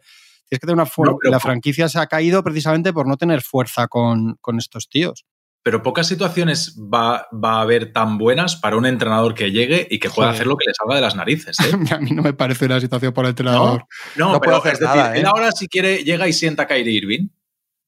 [0.49, 1.11] tienes que tener una fuerza.
[1.15, 4.89] No, pero la franquicia se ha caído precisamente por no tener fuerza con, con estos
[4.89, 5.25] tíos.
[5.65, 9.99] Pero pocas situaciones va, va a haber tan buenas para un entrenador que llegue y
[9.99, 10.35] que pueda Joder.
[10.35, 11.59] hacer lo que le salga de las narices.
[11.59, 11.73] ¿eh?
[11.95, 13.87] a mí no me parece una situación por el entrenador.
[14.15, 15.21] No, No pero hacer es decir, nada, ¿eh?
[15.21, 17.29] él ahora si quiere llega y sienta a Kyrie Irving,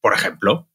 [0.01, 0.71] por ejemplo,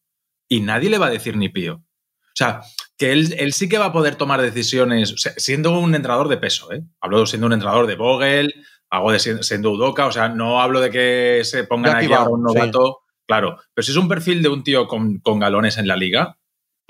[0.47, 1.75] y nadie le va a decir ni pío.
[1.75, 2.61] O sea,
[2.97, 6.27] que él, él sí que va a poder tomar decisiones, o sea, siendo un entrenador
[6.27, 6.83] de peso, ¿eh?
[7.01, 8.53] Hablo siendo un entrenador de Vogel,
[8.91, 12.23] hago de siendo, siendo Udoka, o sea, no hablo de que se pongan aquí a
[12.23, 15.87] un novato, claro, pero si es un perfil de un tío con, con galones en
[15.87, 16.37] la liga,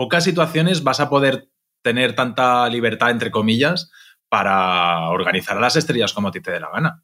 [0.02, 1.50] pocas situaciones vas a poder
[1.84, 3.92] tener tanta libertad, entre comillas,
[4.30, 7.04] para organizar a las estrellas como a ti te dé la gana.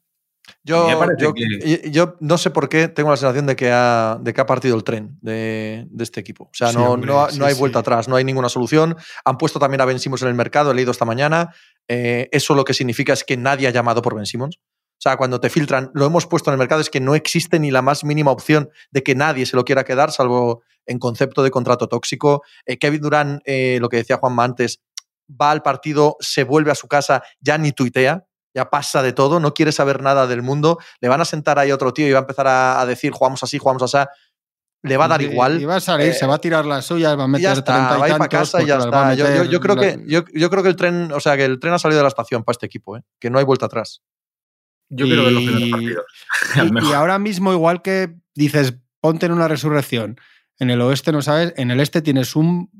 [0.64, 0.88] Yo,
[1.18, 4.40] yo, que- yo no sé por qué tengo la sensación de que ha, de que
[4.40, 6.44] ha partido el tren de, de este equipo.
[6.44, 7.60] O sea, Sí, no, hombre, no, sí, no hay sí.
[7.60, 8.96] vuelta atrás, no hay ninguna solución.
[9.24, 11.54] Han puesto también a Ben Simmons en el mercado, he leído esta mañana.
[11.86, 14.56] Eh, eso lo que significa es que nadie ha llamado por Ben Simmons.
[14.56, 17.60] O sea, cuando te filtran, lo hemos puesto en el mercado, es que no existe
[17.60, 21.42] ni la más mínima opción de que nadie se lo quiera quedar, salvo en concepto
[21.42, 22.42] de contrato tóxico.
[22.66, 24.80] Eh, Kevin Durán, eh, lo que decía Juanma antes,
[25.30, 29.38] va al partido, se vuelve a su casa, ya ni tuitea, ya pasa de todo,
[29.38, 32.18] no quiere saber nada del mundo, le van a sentar ahí otro tío y va
[32.18, 33.98] a empezar a, a decir jugamos así, jugamos así
[34.82, 35.60] le va a dar igual.
[35.60, 37.96] Y va a salir, se va a tirar las suyas, va a meter ya está,
[37.96, 39.14] va a ir para casa y ya está.
[39.14, 41.58] Yo, yo, yo, creo que, yo, yo, creo que el tren, o sea, que el
[41.58, 43.02] tren ha salido de la estación para este equipo, ¿eh?
[43.18, 44.02] que no hay vuelta atrás.
[44.90, 46.04] Yo quiero ver los primeros partidos.
[46.84, 50.18] Y, y, ahora mismo, igual que dices, ponte en una resurrección.
[50.58, 52.70] En el oeste no sabes, en el este tienes un,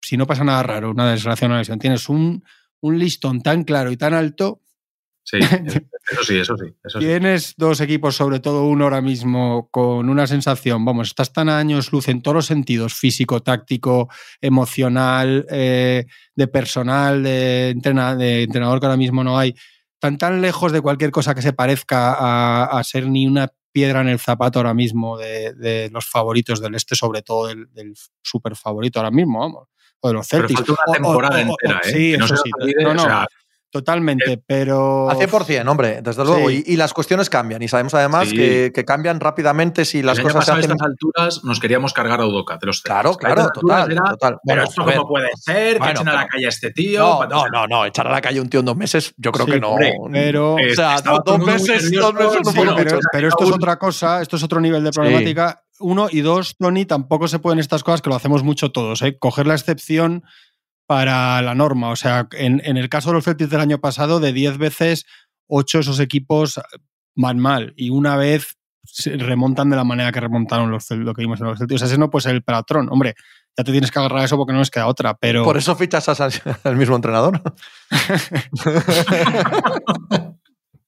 [0.00, 2.44] si no pasa nada raro, una desgracia, una lesión, tienes un,
[2.80, 4.62] un listón tan claro y tan alto
[5.24, 5.38] Sí,
[6.10, 6.66] eso sí, eso sí.
[6.84, 7.54] Eso Tienes sí.
[7.56, 11.92] dos equipos, sobre todo uno ahora mismo, con una sensación, vamos, estás tan a años
[11.92, 14.08] luz en todos los sentidos, físico, táctico,
[14.40, 19.54] emocional, eh, de personal, de, entrena, de, entrenador que ahora mismo no hay,
[20.00, 24.02] tan tan lejos de cualquier cosa que se parezca a, a ser ni una piedra
[24.02, 27.94] en el zapato ahora mismo de, de los favoritos del este, sobre todo del, del
[28.22, 29.68] super favorito ahora mismo, vamos,
[30.00, 30.60] o de los Celtics.
[30.60, 31.92] Pero falta una temporada o, o, entera, ¿eh?
[31.92, 32.50] Sí, no eso sí.
[32.60, 33.02] Olvide, no, no.
[33.02, 33.28] O sea,
[33.72, 35.08] Totalmente, pero.
[35.08, 36.50] A 100%, hombre, desde luego.
[36.50, 36.62] Sí.
[36.66, 37.62] Y, y, las cuestiones cambian.
[37.62, 38.36] Y sabemos además Sí.
[38.36, 40.70] que, que, cambian rápidamente si las el cosas se hacen.
[40.70, 44.38] a estas alturas nos queríamos cargar a Udoca de los Claro, claro, total, era, total.
[44.44, 47.00] Pero Bueno, esto cómo puede ser, que Bueno, echen a la calle a este tío.
[47.00, 47.86] No, no, no, no.
[47.86, 49.70] Echar a la calle a un tío en dos meses, yo creo Sí, que no.
[49.70, 52.76] hombre, pero- o sea, dos meses, dos meses no mucho.
[52.76, 55.62] pero, pero esto es otra cosa, esto es otro nivel de problemática.
[55.80, 59.16] Uno y dos, Tony, tampoco se pueden estas cosas que lo hacemos mucho todos, ¿eh?
[59.18, 60.22] coger la excepción
[60.86, 61.90] para la norma.
[61.90, 65.06] O sea, en, en el caso de los Celtics del año pasado, de 10 veces,
[65.48, 66.60] 8 esos equipos
[67.14, 71.22] van mal y una vez se remontan de la manera que remontaron los, lo que
[71.22, 71.76] vimos en los Celtics.
[71.76, 72.88] O sea, ese no puede ser el patrón.
[72.90, 73.14] Hombre,
[73.56, 75.44] ya te tienes que agarrar a eso porque no nos queda otra, pero...
[75.44, 76.08] Por eso fichas
[76.64, 77.42] al mismo entrenador.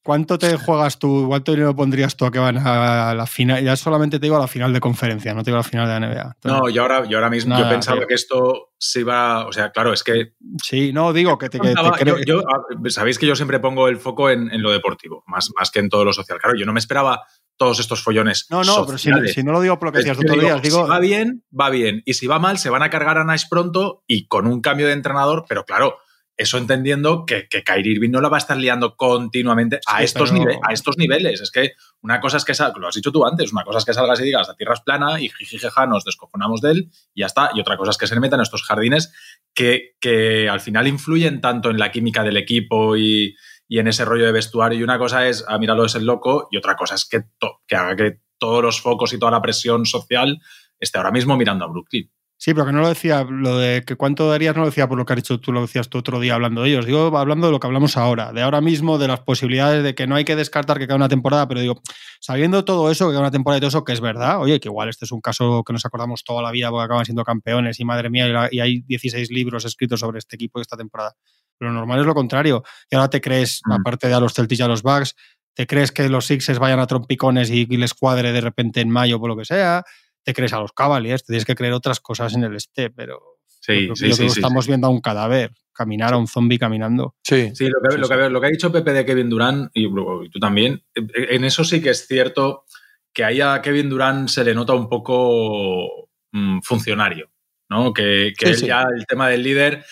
[0.05, 1.25] ¿Cuánto te juegas tú?
[1.27, 3.63] ¿Cuánto dinero pondrías tú a que van a la final?
[3.63, 5.87] Ya solamente te digo a la final de conferencia, no te digo a la final
[5.87, 6.37] de la NBA.
[6.43, 8.07] No, yo ahora, yo ahora mismo Nada, yo pensaba tío.
[8.07, 9.47] que esto se iba.
[9.47, 10.33] O sea, claro, es que.
[10.63, 13.97] Sí, no, digo que te, que te Yo- ah, Sabéis que yo siempre pongo el
[13.97, 16.37] foco en, en lo deportivo, más, más que en todo lo social.
[16.37, 17.23] Claro, yo no me esperaba
[17.57, 18.45] todos estos follones.
[18.51, 20.89] No, no, pero si, no lo digo por lo que decías otro día, digo, Si
[20.91, 22.03] va bien, va bien.
[22.05, 24.85] Y si va mal, se van a cargar a Nice pronto y con un cambio
[24.85, 25.97] de entrenador, pero claro,
[26.37, 30.03] eso entendiendo que, que Kyrie Irving no la va a estar liando continuamente a, Sí,
[30.03, 31.39] estos pero- nive- a estos niveles.
[31.41, 31.71] Es que
[32.01, 34.19] una cosa es que salgas, lo has dicho tú antes, una cosa es que salgas
[34.19, 37.51] y digas la tierra es plana y jijijeja nos descojonamos de él y ya está.
[37.53, 39.13] Y otra cosa es que se metan en estos jardines
[39.53, 43.35] que, que al final influyen tanto en la química del equipo y,
[43.67, 44.77] y en ese rollo de vestuario.
[44.79, 47.21] Y una cosa es, ah, míralo, es el loco, y otra cosa es que,
[47.65, 50.39] que haga que todos los focos y toda la presión social
[50.77, 52.11] esté ahora mismo mirando a Brooklyn.
[52.37, 54.97] Sí, pero que no lo decía, lo de que cuánto darías no lo decía por
[54.97, 56.85] lo que has dicho tú, lo decías tú otro día hablando de ellos.
[56.85, 60.07] Digo, hablando de lo que hablamos ahora, de ahora mismo, de las posibilidades de que
[60.07, 61.81] no hay que descartar que queda una temporada, pero digo,
[62.19, 64.67] sabiendo todo eso, que queda una temporada y todo eso, que es verdad, oye, que
[64.67, 67.79] igual este es un caso que nos acordamos toda la vida porque acaban siendo campeones
[67.79, 71.13] y madre mía, y, y hay 16 libros escritos sobre este equipo de esta temporada.
[71.59, 72.63] Lo normal es lo contrario.
[72.91, 73.71] Y ahora te crees, Mm.
[73.73, 75.15] aparte de a los Celtics y a los Bucks,
[75.53, 78.89] te crees que los Sixers vayan a trompicones y, y les cuadre de repente en
[78.89, 79.83] mayo por lo que sea,
[80.25, 83.21] te crees a los Cavaliers, te tienes que creer otras cosas en el este, pero
[83.61, 84.71] Sí, sí, creo que sí, estamos sí.
[84.71, 87.15] viendo a un cadáver, caminar a un zombie caminando.
[87.23, 87.51] Sí.
[87.55, 88.13] Sí, lo que, Sí, lo, sí.
[88.13, 91.63] que, lo que ha dicho Pepe de Kevin Durant, y, y tú también, en eso
[91.63, 92.65] sí que es cierto
[93.13, 97.31] que ahí a Kevin Durant se le nota un poco mm, funcionario,
[97.69, 97.93] ¿no?
[97.93, 98.65] Que, que Sí, él sí.
[98.67, 99.85] ya el tema del líder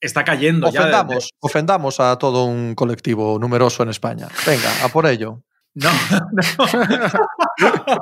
[0.00, 0.80] está cayendo ya.
[0.80, 4.28] de- Ofendamos, ofendamos a todo un colectivo numeroso en España.
[4.46, 5.42] Venga, a por ello.
[5.74, 5.90] No,
[6.32, 7.98] no.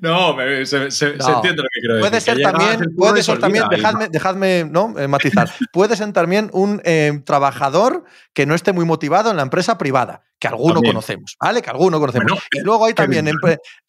[0.00, 1.24] no, me- se, se- No.
[1.24, 2.08] se entiende lo que quiero decir.
[2.08, 4.94] Puede ser también, puede ser también, dejadme, dejadme ¿no?
[4.98, 9.42] Eh, matizar, puede ser también un eh, trabajador que no esté muy motivado en la
[9.42, 10.92] empresa privada, que alguno También.
[10.94, 11.62] conocemos, ¿vale?
[11.62, 12.26] Que alguno conocemos.
[12.30, 13.28] Bueno, y luego hay también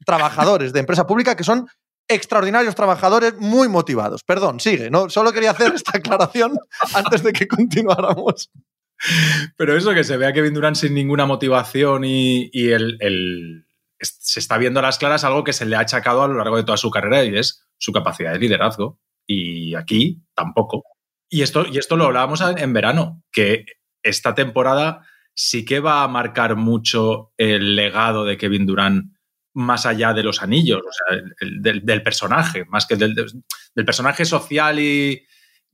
[0.05, 1.68] trabajadores de empresa pública que son
[2.07, 4.24] extraordinarios trabajadores muy motivados.
[4.24, 5.09] Perdón, sigue, ¿no?
[5.09, 6.57] Solo quería hacer esta aclaración
[6.93, 8.49] antes de que continuáramos.
[9.58, 13.66] Pero eso que se ve a Kevin Durant sin ninguna motivación y, el,
[14.00, 16.58] se está viendo a las claras algo que se le ha achacado a lo largo
[16.58, 19.00] de toda su carrera y es su capacidad de liderazgo.
[19.28, 20.84] Y aquí tampoco.
[21.30, 23.66] Y esto, y esto lo hablábamos en verano, que
[24.04, 29.16] esta temporada sí que va a marcar mucho el legado de Kevin Durant
[29.54, 30.82] más allá de los anillos,
[31.39, 35.26] del, del personaje, más que del, del personaje social y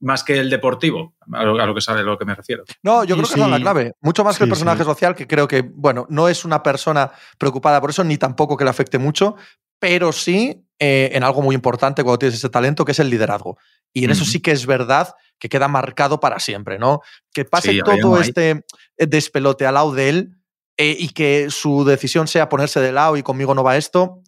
[0.02, 2.64] más que el deportivo, a lo, a lo que sabe a lo que me refiero.
[2.84, 3.62] No, yo creo que esa es la sí.
[3.62, 3.94] clave.
[4.02, 4.84] Mucho más que el Sí, personaje sí.
[4.86, 8.64] social, que creo que, bueno, no es una persona preocupada por eso, ni tampoco que
[8.64, 9.36] le afecte mucho,
[9.80, 13.58] pero sí eh, en algo muy importante cuando tienes ese talento, que es el liderazgo.
[13.94, 17.02] Y en eso sí que es verdad que queda marcado para siempre, ¿no?
[17.34, 18.66] Que pase Sí, todo este
[18.98, 20.32] eh, despelote al lado de él,
[20.78, 24.22] eh, y que su decisión sea ponerse de lado y conmigo no va esto,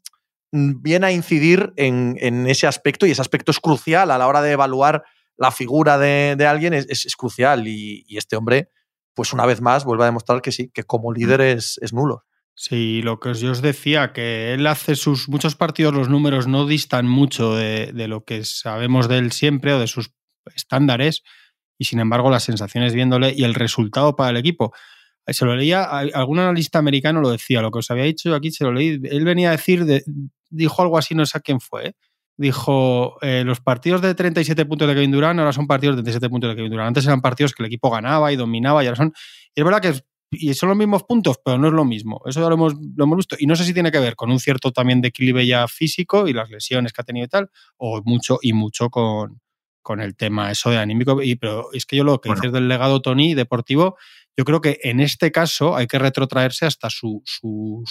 [0.52, 4.28] mm, viene a incidir en, en ese aspecto y ese aspecto es crucial a la
[4.28, 5.04] hora de evaluar
[5.38, 8.70] la figura de, de alguien, es, es, es crucial y, y, este hombre,
[9.14, 12.24] pues una vez más, vuelve a demostrar que sí, que como líder es, es nulo.
[12.56, 16.68] Sí, lo que yo os decía, que él hace sus muchos partidos, los números no
[16.68, 20.12] distan mucho de, de lo que sabemos de él siempre o de sus
[20.56, 21.24] estándares,
[21.80, 24.74] y sin embargo las sensaciones viéndole y el resultado para el equipo.
[25.26, 28.66] Se lo leía, algún analista americano lo decía, lo que os había dicho aquí se
[28.66, 30.04] lo leí, él venía a decir, de,
[30.50, 31.94] dijo algo así, no sé quién fue, ¿eh?
[32.38, 36.30] Dijo, eh, los partidos de 37 puntos de Kevin Durant ahora son partidos de 37
[36.30, 36.88] puntos de Kevin Durant.
[36.88, 39.14] Antes eran partidos que el equipo ganaba y dominaba y ahora son...
[39.56, 39.94] Y es verdad que
[40.36, 42.22] y son los mismos puntos, pero no es lo mismo.
[42.26, 43.36] Eso ya lo hemos, lo hemos visto.
[43.40, 46.34] Y no sé si tiene que ver con un cierto también declive ya físico y
[46.34, 49.42] las lesiones que ha tenido y tal, o mucho y mucho con,
[49.82, 51.22] con el tema eso de anímico.
[51.22, 52.42] Y, pero es que yo lo que bueno.
[52.42, 53.98] dices del legado Tony deportivo,
[54.36, 57.84] yo creo que en este caso hay que retrotraerse hasta su, su,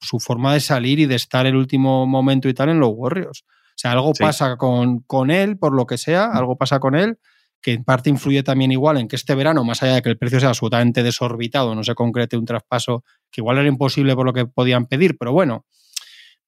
[0.00, 3.44] su forma de salir y de estar el último momento y tal en los Warriors.
[3.78, 4.24] O sea, algo sí.
[4.24, 7.20] pasa con, con, él, por lo que sea, algo pasa con él,
[7.62, 10.18] que en parte influye también igual en que este verano, más allá de que el
[10.18, 14.32] precio sea absolutamente desorbitado, no se concrete un traspaso que igual era imposible por lo
[14.32, 15.64] que podían pedir, pero bueno,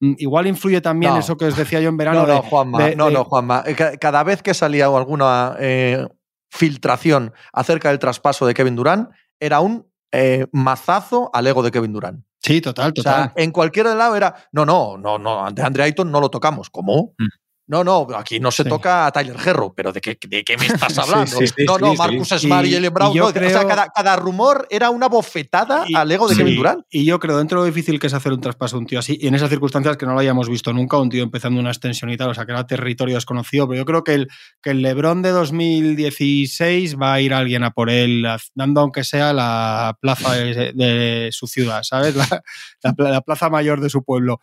[0.00, 1.20] mm, igual influye también no.
[1.20, 2.22] eso que os decía yo en verano.
[2.22, 3.62] No, no, de, Juanma, de, no, de, no, Juanma.
[4.00, 6.04] Cada vez que salía alguna eh,
[6.48, 9.08] filtración acerca del traspaso de Kevin Durant,
[9.38, 12.24] era un eh, mazazo al ego de Kevin Durant.
[12.38, 13.12] Sí, total, total.
[13.12, 16.30] O sea, en cualquier lado era, no, no, no, no, de Andre Ayton no lo
[16.30, 16.70] tocamos.
[16.70, 17.14] ¿Cómo?
[17.18, 17.26] Mm.
[17.70, 18.68] No, no, aquí no se sí.
[18.68, 21.38] toca a Tyler Herro, pero ¿de qué, de qué me estás hablando?
[21.38, 23.16] sí, sí, no, no, Marcus Smart y, Ellen Brown.
[23.16, 23.46] No, creo...
[23.46, 26.84] O sea, cada, cada, rumor era una bofetada y, al ego de Kevin Durant.
[26.90, 28.98] Y yo creo, dentro de lo difícil que es hacer un traspaso a un tío
[28.98, 31.70] así, y en esas circunstancias que no lo hayamos visto nunca, un tío empezando una
[31.70, 34.28] extensión y tal, o sea, que era territorio desconocido, pero yo creo que el,
[34.60, 39.32] que el LeBron de 2016 va a ir alguien a por él, dando aunque sea
[39.32, 42.16] la plaza de, de su ciudad, ¿sabes?
[42.16, 42.42] La,
[42.82, 44.40] la, la plaza mayor de su pueblo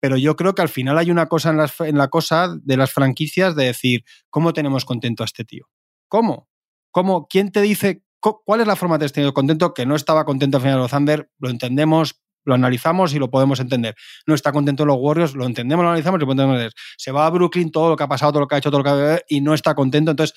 [0.00, 2.92] pero yo creo que al final hay una cosa en, en, la cosa de las
[2.92, 5.66] franquicias de decir, ¿cómo tenemos contento a este tío?
[6.08, 6.48] ¿Cómo?
[6.90, 7.26] ¿Cómo?
[7.28, 9.74] ¿Quién te dice cuál es la forma de tener contento?
[9.74, 13.30] Que no estaba contento al final de los Thunder, lo entendemos, lo analizamos y lo
[13.30, 13.94] podemos entender.
[14.26, 16.72] No está contento en los Warriors, lo entendemos, lo analizamos y lo podemos entender.
[16.96, 18.82] Se va a Brooklyn, todo lo que ha pasado, todo lo que ha hecho, todo
[18.82, 20.12] lo que ha y no está contento.
[20.12, 20.36] Entonces,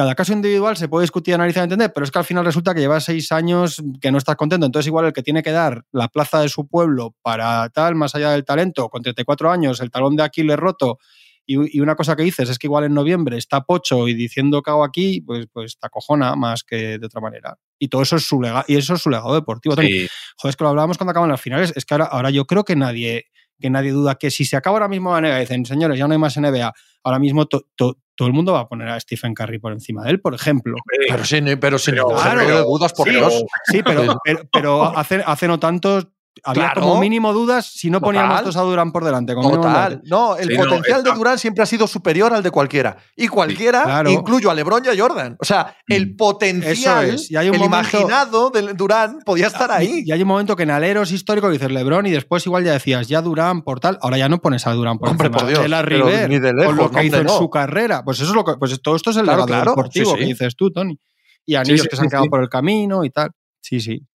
[0.00, 2.80] cada caso individual se puede discutir, analizar, entender, pero es que al final resulta que
[2.80, 4.64] lleva seis años que no estás contento.
[4.64, 8.14] Entonces, igual el que tiene que dar la plaza de su pueblo para tal, más
[8.14, 10.96] allá del talento, con 34 años, el talón de Aquiles roto,
[11.44, 14.62] y, y una cosa que dices es que igual en noviembre está Pocho y diciendo
[14.62, 17.58] que hago aquí, pues, pues te acojona más que de otra manera.
[17.78, 19.74] Y todo eso es su legado, y eso es su legado deportivo.
[19.74, 20.08] Sí.
[20.38, 22.64] Joder, es que lo hablábamos cuando acaban las finales, es que ahora, ahora yo creo
[22.64, 23.26] que nadie
[23.60, 26.12] que nadie duda que si se acaba ahora mismo la NBA dicen, señores, ya no
[26.12, 26.72] hay más NBA,
[27.04, 30.04] ahora mismo to, to, todo el mundo va a poner a Stephen Curry por encima
[30.04, 30.76] de él, por ejemplo.
[31.08, 33.44] Pero sí, pero sin pero, claro, de dudas, por sí, Dios.
[33.64, 36.12] Sí, pero, pero, pero hace, hace no tanto
[36.44, 36.82] había claro.
[36.82, 39.34] como mínimo dudas si no poníamos todos a Durán por delante.
[39.34, 40.00] Total.
[40.04, 42.96] No, el sí, potencial no, de Durán siempre ha sido superior al de cualquiera.
[43.16, 44.10] Y cualquiera, sí, claro.
[44.10, 45.36] incluyo a LeBron y a Jordan.
[45.38, 47.30] O sea, el potencial, es.
[47.30, 50.02] y hay un el momento, imaginado de Durán podía estar ahí.
[50.06, 53.08] Y hay un momento que en aleros históricos dices LeBron y después igual ya decías
[53.08, 53.98] ya Durán por tal.
[54.00, 55.62] Ahora ya no pones a Durán por Hombre, por Dios.
[55.62, 58.04] De la River, de lejos, con lo que hizo en su carrera.
[58.04, 60.56] Pues eso es lo que, pues todo esto es el claro, legado deportivo que dices
[60.56, 60.98] tú, Tony.
[61.44, 63.30] Y anillos que se han quedado por el camino y tal.
[63.60, 64.06] Sí, sí.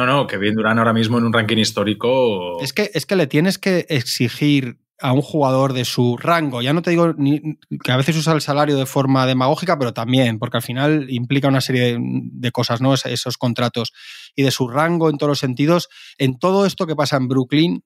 [0.00, 2.58] No, no, que bien Durán ahora mismo en un ranking histórico.
[2.62, 6.62] Es que, es que le tienes que exigir a un jugador de su rango.
[6.62, 9.92] Ya no te digo ni, que a veces usa el salario de forma demagógica, pero
[9.92, 12.94] también, porque al final implica una serie de, de, cosas, ¿no?
[12.94, 13.92] Esos contratos.
[14.34, 15.88] Y de su rango en todos los sentidos.
[16.16, 17.84] En todo esto que pasa en Brooklyn,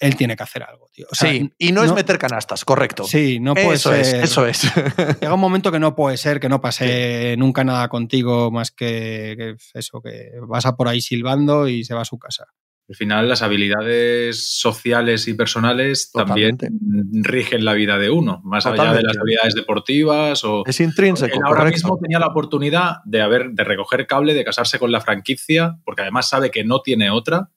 [0.00, 1.06] él tiene que hacer algo, tío.
[1.10, 3.04] O sea, sí, y no, no, es meter canastas, correcto.
[3.04, 4.00] Sí, no puede eso ser.
[4.00, 4.62] Es, eso es.
[5.20, 7.36] Llega un momento que no puede ser que no pase sí.
[7.38, 11.94] nunca nada contigo más que, que, eso, que vas a por ahí silbando y se
[11.94, 12.46] va a su casa.
[12.88, 16.66] Al final, las habilidades sociales y personales Totalmente.
[16.66, 18.90] también rigen la vida de uno, más Totalmente.
[18.90, 20.64] allá de las habilidades deportivas o.
[20.66, 21.36] Es intrínseco.
[21.36, 25.00] Él ahora mismo tenía la oportunidad de haber, de recoger cable, de casarse con la
[25.00, 27.50] franquicia, porque además sabe que no tiene otra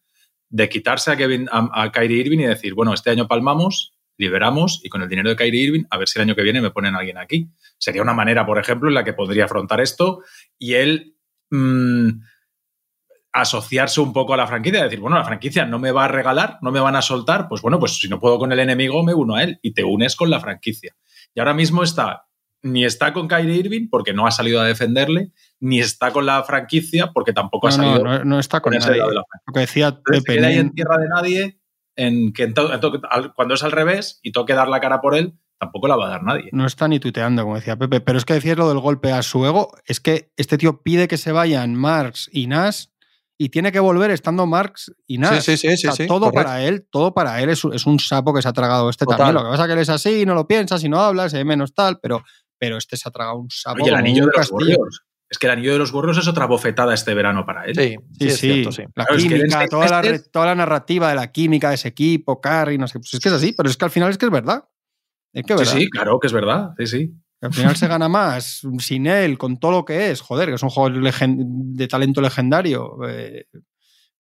[0.54, 4.90] de quitarse a, Kevin, a, Kyrie Irving y decir, bueno, este año palmamos, liberamos y
[4.90, 6.94] con el dinero de Kyrie Irving, a ver si el año que viene me ponen
[6.94, 7.50] a alguien aquí.
[7.80, 10.22] Sería una manera, por ejemplo, en la que podría afrontar esto
[10.60, 11.16] y él
[11.50, 12.10] mmm,
[13.32, 16.60] asociarse un poco a la franquicia, decir, bueno, la franquicia no me va a regalar,
[16.62, 19.16] no me van a soltar, pues bueno, pues si no puedo con el enemigo, me
[19.16, 20.96] uno a él y te unes con la franquicia.
[21.34, 22.28] Y ahora mismo está,
[22.64, 26.42] ni está con Kyrie Irving porque no ha salido a defenderle, ni está con la
[26.44, 28.04] franquicia porque tampoco no, ha salido.
[28.04, 28.98] No, no, no está con, nadie.
[28.98, 30.36] Lo que decía Pepe.
[30.36, 31.60] Queda ahí en tierra de nadie,
[31.96, 33.02] en que en to, en to,
[33.36, 36.10] cuando es al revés y toque dar la cara por él, tampoco la va a
[36.10, 36.50] dar nadie.
[36.54, 38.00] No está ni tuiteando, como decía Pepe.
[38.00, 41.08] Pero es que decir lo del golpe a su ego, es que este tío pide
[41.08, 42.86] que se vayan Marx y Nash
[43.38, 45.42] y tiene que volver estando Marx y nada.
[45.42, 48.42] Sí, sí, sí, sí, todo para él, todo para él es, es, un sapo que
[48.42, 49.34] se ha tragado este también.
[49.34, 51.44] Lo que pasa es que él es así, no lo piensas y no hablas, y
[51.44, 52.24] menos tal, pero,
[52.64, 53.84] pero este se ha tragado un sapo.
[53.84, 55.02] Oye, el anillo de los Warriors.
[55.30, 57.76] Es que el anillo de los Warriors es otra bofetada este verano para él.
[57.76, 58.38] Sí, sí, sí.
[58.38, 58.84] Cierto, sí.
[58.96, 62.88] La química, toda, la, toda la narrativa de la química de ese equipo, Carry, no
[62.88, 63.00] sé.
[63.00, 64.64] Pues es que es así, pero es que al final es que es verdad.
[65.34, 66.70] Es que Sí, sí, claro que es verdad.
[66.78, 67.14] Sí, sí.
[67.42, 70.22] Al final se gana más sin él, con todo lo que es.
[70.22, 72.98] Joder, que es un jugador de talento legendario.
[73.10, 73.48] Eh,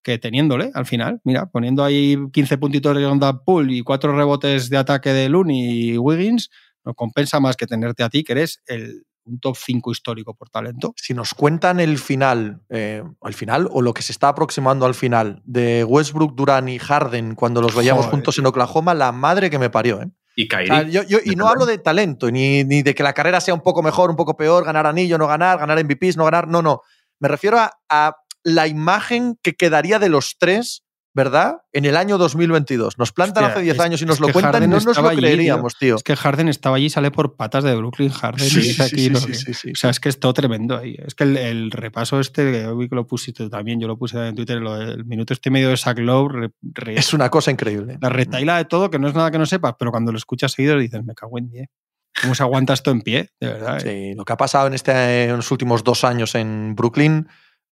[0.03, 4.69] que teniéndole al final, mira, poniendo ahí 15 puntitos de onda pool y cuatro rebotes
[4.69, 6.49] de ataque de Looney y Wiggins,
[6.85, 10.49] nos compensa más que tenerte a ti, que eres el, un top 5 histórico por
[10.49, 10.93] talento.
[10.97, 14.95] Si nos cuentan el final, eh, el final o lo que se está aproximando al
[14.95, 19.59] final de Westbrook, Durán y Harden cuando los veíamos juntos en Oklahoma, la madre que
[19.59, 20.09] me parió, ¿eh?
[20.35, 21.21] Y Kyrie.
[21.25, 24.09] y no hablo de talento, ni, ni, de que la carrera sea un poco mejor,
[24.09, 26.47] un poco peor, ganar anillo, no ganar, ganar MVPs, no ganar.
[26.47, 26.81] No, no.
[27.19, 30.83] Me refiero a la imagen que quedaría de los tres,
[31.13, 31.61] ¿verdad?
[31.71, 32.97] En el año 2022.
[32.97, 35.95] Nos plantan hace 10 años y nos lo cuentan y no nos lo creeríamos, tío.
[35.95, 38.45] Es que Harden estaba allí y sale por patas de Brooklyn Harden.
[38.45, 40.95] Sí, sí, sí, O sea, es que es todo tremendo ahí.
[41.05, 45.05] Es que el, repaso este, que lo pusiste también, yo lo puse en Twitter, el
[45.05, 46.51] minuto este medio de Zach Lowe.
[46.87, 47.97] es una cosa increíble.
[48.01, 50.51] La retaila de todo, que no es nada que no sepas, pero cuando lo escuchas
[50.51, 51.69] seguido dices, me cago en 10.
[52.21, 53.29] ¿Cómo se aguanta esto en pie?
[53.39, 53.77] De verdad.
[53.85, 54.11] ¿eh?
[54.11, 57.27] Sí, lo que ha pasado en, este, en los últimos dos años en Brooklyn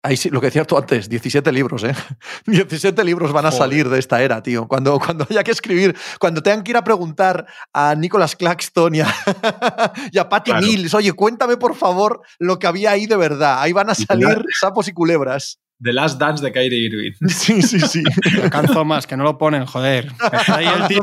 [0.04, 1.94] Ahí sí, lo que decías tú antes, 17 libros, ¿eh?
[2.46, 4.68] 17 libros van a salir de esta era, tío.
[4.68, 9.02] Cuando, cuando haya que escribir, cuando tengan que ir a preguntar a Nicholas Claxton y
[9.02, 9.08] a,
[10.12, 13.62] y a Patty Mills, oye, cuéntame por favor lo que había ahí de verdad.
[13.62, 15.60] Ahí van a salir sapos y culebras.
[15.80, 17.12] The Last Dance de Kyrie Irving.
[17.28, 18.04] Sí, sí, sí.
[18.52, 20.12] Canzo más, que no lo ponen, joder.
[20.48, 21.02] ahí el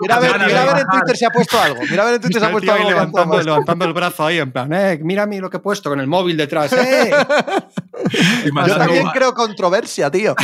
[0.00, 1.82] Mira a ver, mira a ver en Twitter si ha puesto algo.
[1.88, 2.88] Mira a ver en Twitter si ha puesto algo.
[2.88, 5.90] Levantando, levantando, el brazo ahí, en plan, eh, mira a mí lo que he puesto
[5.90, 7.10] con el móvil detrás, eh.
[8.66, 10.34] Yo también creo controversia, tío.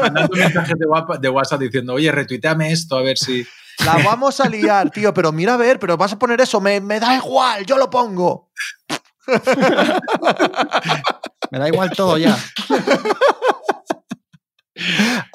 [0.00, 0.74] Mandando mensajes
[1.20, 3.46] de WhatsApp diciendo, oye, retuiteame esto, a ver si.
[3.84, 6.80] La vamos a liar, tío, pero mira a ver, pero vas a poner eso, me,
[6.80, 8.50] me da igual, yo lo pongo.
[11.52, 12.36] Me da igual todo ya.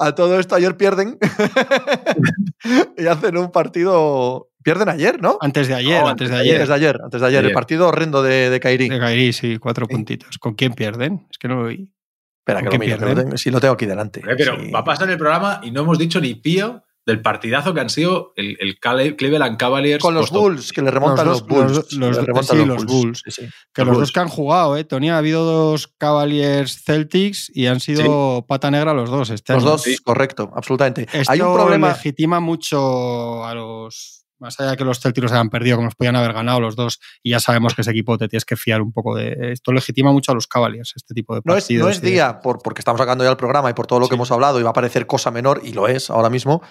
[0.00, 1.16] A todo esto ayer pierden
[2.98, 4.48] y hacen un partido.
[4.62, 5.38] Pierden ayer, ¿no?
[5.40, 6.54] Antes de ayer, antes de ayer.
[6.56, 7.44] Antes de ayer, antes de ayer.
[7.44, 8.88] El partido horrendo de, de Kairi.
[8.88, 10.38] De Kairi, sí, cuatro puntitos.
[10.38, 11.26] ¿Con quién pierden?
[11.30, 11.88] Es que no lo vi.
[12.40, 14.20] Espera, que lo mire, si lo tengo aquí delante.
[14.36, 17.80] pero va a pasar el programa y no hemos dicho ni pío del partidazo que
[17.80, 18.78] han sido el, el
[19.16, 20.02] Cleveland Cavaliers.
[20.02, 21.90] Con los Bulls, que le remontan los, Bulls.
[21.94, 23.22] Los, sí, los Bulls.
[23.72, 24.84] Que los, dos que han jugado, ¿eh?
[24.84, 29.64] Tony, ha habido dos Cavaliers Celtics y han sido pata negra los dos este Los
[29.64, 31.08] dos, correcto, absolutamente.
[31.28, 31.88] Hay un problema.
[31.88, 34.26] legitima mucho a los.
[34.38, 37.00] Más allá de que los Celtics hayan perdido, como nos podían haber ganado los dos,
[37.24, 39.52] y ya sabemos que ese equipo te tienes que fiar un poco de.
[39.52, 41.84] Esto legitima mucho a los Cavaliers, este tipo de partidos.
[41.84, 44.14] No es, día, por, porque estamos sacando ya el programa y por todo lo que
[44.14, 46.62] hemos hablado, y va a parecer cosa menor, y lo es ahora mismo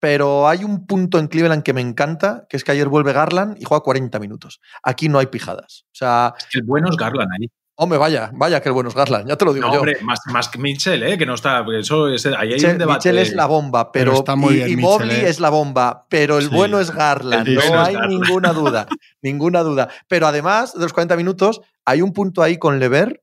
[0.00, 3.56] pero hay un punto en Cleveland que me encanta, que es que ayer vuelve Garland
[3.60, 4.60] y juega 40 minutos.
[4.82, 5.84] Aquí no hay pijadas.
[5.86, 7.48] O sea, es que el bueno es Garland ahí.
[7.78, 9.80] Hombre, vaya, vaya que el bueno es Garland, ya te lo digo yo.
[9.80, 11.18] Hombre, más, más que Mitchell, ¿eh?
[11.18, 11.62] que no está.
[11.78, 13.10] Eso es, ahí hay un debate.
[13.10, 14.24] Mitchell es la bomba, pero.
[14.50, 15.28] y, Mobley ¿eh?
[15.28, 17.46] es la bomba, pero el bueno es Garland.
[17.48, 18.86] no hay ninguna duda.
[19.22, 19.90] ninguna duda.
[20.08, 23.22] Pero además de los 40 minutos, hay un punto ahí con Lever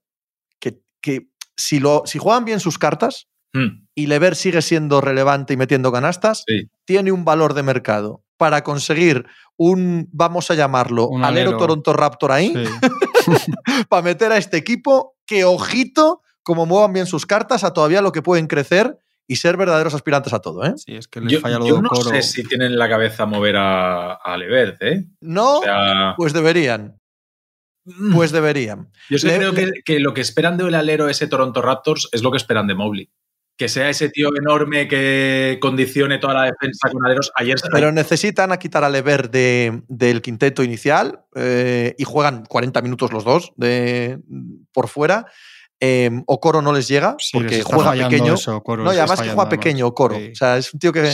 [0.60, 3.83] que, que si, lo, si juegan bien sus cartas, Hmm.
[3.96, 6.46] Y Lever sigue siendo relevante y metiendo canastas,
[6.86, 9.26] tiene un valor de mercado para conseguir
[9.58, 11.58] un, vamos a llamarlo, alero.
[11.58, 12.54] Toronto Raptor ahí,
[13.90, 18.12] para meter a este equipo que, ojito, como muevan bien sus cartas, a todavía lo
[18.12, 20.66] que pueden crecer y ser verdaderos aspirantes a todo.
[20.66, 20.74] ¿eh?
[20.76, 21.40] Sí, es que yo,
[21.82, 25.06] no sé si tienen la cabeza mover a, a Levert, ¿eh?
[25.22, 25.62] No,
[26.18, 27.00] pues deberían.
[28.14, 28.90] Pues deberían.
[29.10, 32.38] Yo creo que, que, lo que esperan del alero ese Toronto Raptors es lo que
[32.38, 33.12] esperan de Mobley
[33.58, 37.32] que sea ese tío enorme que condicione toda la defensa con aleros.
[37.36, 43.14] Ayer Pero necesitan a quitar a Lever del quinteto inicial eh, y juegan 40 minutos
[43.14, 44.20] los dos de,
[44.72, 45.28] por fuera.
[45.80, 48.36] Eh, Okoro no les llega porque juega pequeño.
[48.78, 50.16] no, y además que juega pequeño Okoro.
[50.16, 51.14] O sea, es un tío que.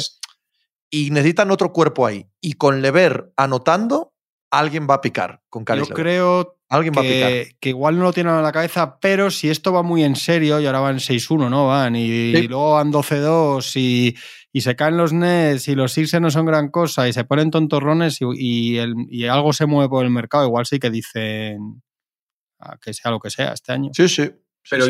[0.92, 2.26] Y necesitan otro cuerpo ahí.
[2.42, 4.14] Y con Lever anotando,
[4.50, 7.56] alguien va a picar con Yo creo Alguien va que, a picar.
[7.60, 10.60] Que igual no lo tienen en la cabeza, pero si esto va muy en serio,
[10.60, 11.68] y ahora van 6-1, ¿no?
[11.68, 14.16] Van, y, luego van 12-2 y,
[14.54, 17.50] y, se caen los Nets y los Sixers no son gran cosa y se ponen
[17.50, 21.82] tontorrones y, y, algo se mueve por el mercado, igual sí que dicen
[22.82, 23.90] que sea lo que sea este año.
[23.94, 24.30] Sí, sí.
[24.70, 24.86] Pero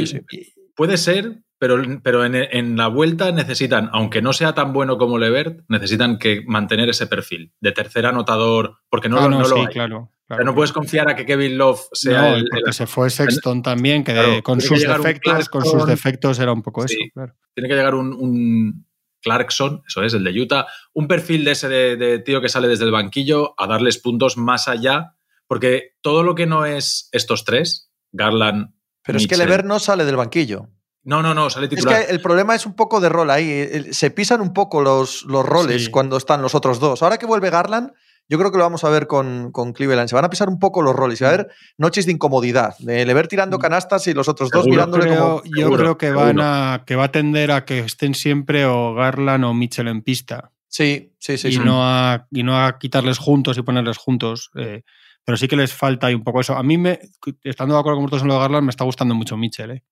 [0.76, 5.62] puede ser, pero, pero en, la vuelta necesitan, aunque no sea tan bueno como Levert,
[5.70, 9.54] necesitan que mantener ese perfil de tercer anotador, porque no, ah, lo, no, no sí,
[9.56, 9.68] hay.
[9.68, 10.12] Claro.
[10.30, 13.10] Claro, no puedes confiar a que Kevin Love sea no, el, porque el- se fue
[13.10, 15.90] Sexton también, que Claro, con que sus defectos, con sus Clarkson.
[15.90, 16.94] defectos era un poco Sí.
[16.94, 17.34] eso, claro.
[17.56, 18.86] Tiene que llegar un, un
[19.24, 22.68] Clarkson, eso es, el de Utah, un perfil de ese de, de tío que sale
[22.68, 25.16] desde el banquillo a darles puntos más allá,
[25.48, 28.72] porque todo lo que no es estos tres, Garland.
[29.04, 30.70] Pero es que Lever no sale del banquillo.
[31.04, 32.06] No, no, no, sale Es titular.
[32.06, 33.50] que el problema es un poco de rol ahí.
[33.50, 35.92] El- Se pisan un poco los, los roles Sí.
[35.92, 37.02] cuando están los otros dos.
[37.02, 37.92] Ahora que vuelve Garland,
[38.30, 40.08] yo creo que lo vamos a ver con, con Cleveland.
[40.08, 42.76] Se van a pisar un poco los roles y va a haber noches de incomodidad.
[42.80, 44.72] De Lever tirando canastas y los otros dos Seguro.
[44.88, 45.44] mirándole Creo- como.
[45.44, 46.26] yo seguro, creo que seguro.
[46.28, 50.02] van a que va a tender a que estén siempre o Garland o Mitchell en
[50.04, 51.48] pista Sí, sí, sí.
[51.48, 51.60] y, sí.
[51.60, 54.52] no a, y no a quitarles juntos y ponerles juntos.
[54.56, 54.84] eh,
[55.26, 56.56] pero sí que les falta ahí un poco eso.
[56.56, 57.00] A mí, me,
[57.44, 59.72] estando de acuerdo con vosotros en lo de Garland, me está gustando mucho Mitchell.
[59.72, 59.84] eh.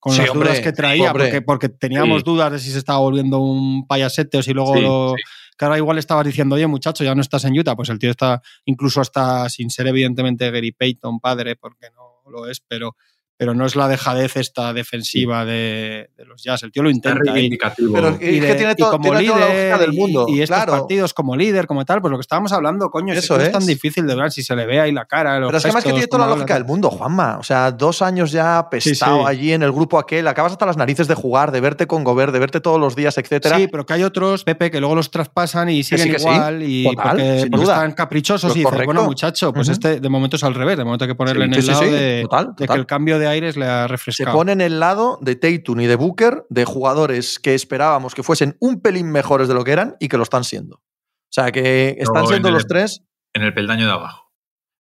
[0.00, 2.24] Con Sí, las hombre, dudas que traía, porque, porque teníamos Sí.
[2.24, 5.22] dudas de si se estaba volviendo un payasete o si luego Sí, lo, sí.
[5.58, 7.74] Que ahora igual estabas diciendo, oye, muchacho, ya no estás en Utah.
[7.74, 12.46] Pues el tío está, incluso hasta sin ser evidentemente Gary Payton, padre, porque no lo
[12.46, 12.96] es, pero,
[13.38, 16.62] pero no es la dejadez esta defensiva de, de los Jazz.
[16.64, 17.20] El tío lo intenta.
[17.24, 17.94] y- reivindicativo.
[17.94, 20.26] Pero- y, es que tiene y como tiene toda la líder lógica del y- mundo,
[20.28, 20.72] y, estos claro.
[20.72, 23.64] partidos como líder, como tal, pues lo que estábamos hablando, coño, es Eso es tan
[23.64, 25.38] difícil de ver si se le ve ahí la cara.
[25.38, 27.38] los Pero es que además que tiene toda la lógica del mundo, Juanma.
[27.38, 29.24] O sea, dos años ya pestado sí.
[29.28, 32.32] allí en el grupo aquel, acabas hasta las narices de jugar, de verte con Gobert,
[32.32, 33.56] de verte todos los días, etcétera.
[33.56, 36.26] Sí, pero que hay otros, Pepe, que luego los traspasan y siguen sí, que sí.
[36.28, 37.74] igual y Total, porque, sin porque duda.
[37.76, 38.86] están caprichosos y dices, correcto.
[38.86, 41.52] bueno, muchacho, pues este de momento es al revés, de momento hay que ponerle Sí,
[41.52, 42.26] en el lado de,
[42.66, 44.36] que el cambio de aires le ha Se refrescado.
[44.36, 48.56] pone en el lado de Tatum y de Booker, de jugadores que esperábamos que fuesen
[48.58, 50.76] un pelín mejores de lo que eran y que lo están siendo.
[50.76, 53.02] O sea, que están en siendo el- los tres.
[53.34, 54.24] En el peldaño de abajo.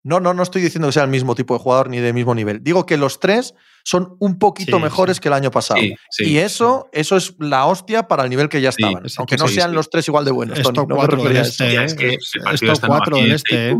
[0.06, 2.36] No, no, no estoy diciendo que sea el mismo tipo de jugador ni del mismo
[2.36, 2.62] nivel.
[2.62, 3.54] Digo que los tres
[3.86, 5.80] son un poquito Sí, mejores que el año pasado.
[5.80, 6.26] Sí, sí.
[6.30, 9.06] y eso, eso es la hostia para el nivel que ya Sí, estaban.
[9.18, 9.76] aunque no sean sí.
[9.78, 10.60] los tres igual de buenos.
[10.60, 11.86] Esto no cuatro del este, ¿eh?
[11.86, 12.18] es que
[12.52, 13.76] esto cuatro del el este, ¿eh?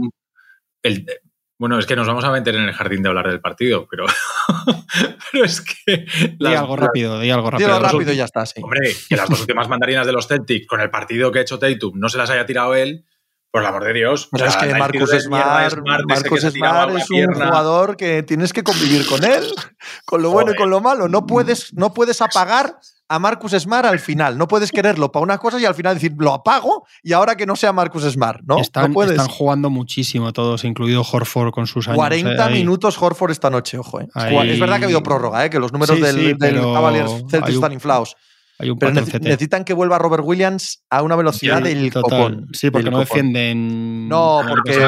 [0.84, 1.06] El-
[1.60, 4.06] bueno, es que nos vamos a meter en el jardín de hablar del partido, pero,
[5.32, 5.98] pero es que.
[5.98, 7.70] Di las- algo rápido, di algo rápido.
[7.70, 8.62] Dilo los rápido y ya está, sí.
[8.62, 11.60] Hombre, que las dos últimas mandarinas de los Celtics con el partido que ha hecho
[11.60, 13.06] Tatum no se las haya tirado él,
[13.52, 14.30] por el amor de Dios.
[14.32, 17.48] Pero O es sea, que Marcus Smart, Smart ese que Marcus Smart es un pierna.
[17.48, 19.46] jugador que tienes que convivir con él,
[20.06, 21.08] con lo bueno y con lo malo.
[21.08, 22.78] No puedes, no puedes apagar
[23.10, 24.38] a Marcus Smart al final.
[24.38, 27.46] No puedes quererlo para una cosa y al final decir, lo apago y ahora que
[27.46, 28.42] no sea Marcus Smart.
[28.46, 29.12] No, están, no puedes.
[29.12, 31.98] están jugando muchísimo todos, incluido Horford con sus años.
[31.98, 34.02] 40 eh, minutos Horford esta noche, ojo.
[34.02, 34.08] eh.
[34.16, 36.56] Ahí- Es verdad que ha habido prórroga, eh, que los números Sí, del, sí, del
[36.62, 38.16] Cavaliers Celtics un- están inflados.
[38.60, 42.10] Hay un Pero necesitan que vuelva Robert Williams a una velocidad Sí, del total.
[42.20, 42.48] copón.
[42.54, 43.06] Sí, porque no copón.
[43.34, 44.08] defienden.
[44.08, 44.80] No, porque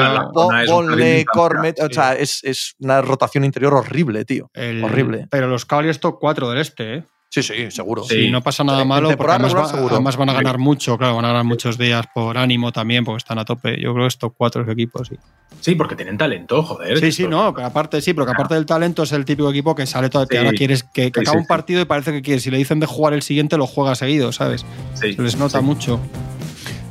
[0.68, 4.50] Bonle, Cormet, o sea, es, es una rotación interior horrible, tío.
[4.54, 5.26] el- horrible.
[5.30, 7.04] Pero los Cavaliers top 4 del este, ¿eh?
[7.28, 8.02] Sí, sí, seguro.
[8.04, 8.14] Sí.
[8.26, 9.94] Sí, no pasa nada En malo, porque además, regular va- seguro.
[9.96, 10.36] además van a Sí.
[10.38, 13.78] ganar mucho, claro, van a ganar muchos días por ánimo también, porque están a tope.
[13.80, 15.16] Yo creo que estos cuatro equipos, sí.
[15.60, 16.98] Sí, porque tienen talento, joder.
[16.98, 19.74] Sí, sí, no, pero aparte sí, pero que aparte del talento es el típico equipo
[19.74, 20.44] que sale todo, que Sí.
[20.44, 22.58] ahora quieres que, que Sí, acaba sí, un partido y parece que quiere, si le
[22.58, 24.64] dicen de jugar el siguiente, lo juega seguido, ¿sabes?
[24.94, 25.64] Sí, Se les nota sí.
[25.64, 26.00] mucho.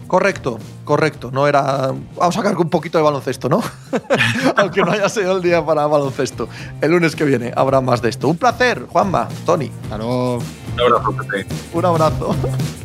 [0.07, 1.31] Correcto, correcto.
[1.31, 1.93] No era.
[2.15, 3.61] Vamos a sacar un poquito de baloncesto, ¿no?
[4.57, 6.47] Aunque no haya sido el día para baloncesto.
[6.81, 8.27] El lunes que viene habrá más de esto.
[8.27, 9.71] Un placer, Juanma, Tony.
[9.87, 11.45] Claro, Un abrazo, Pepe.
[11.73, 12.35] Un abrazo.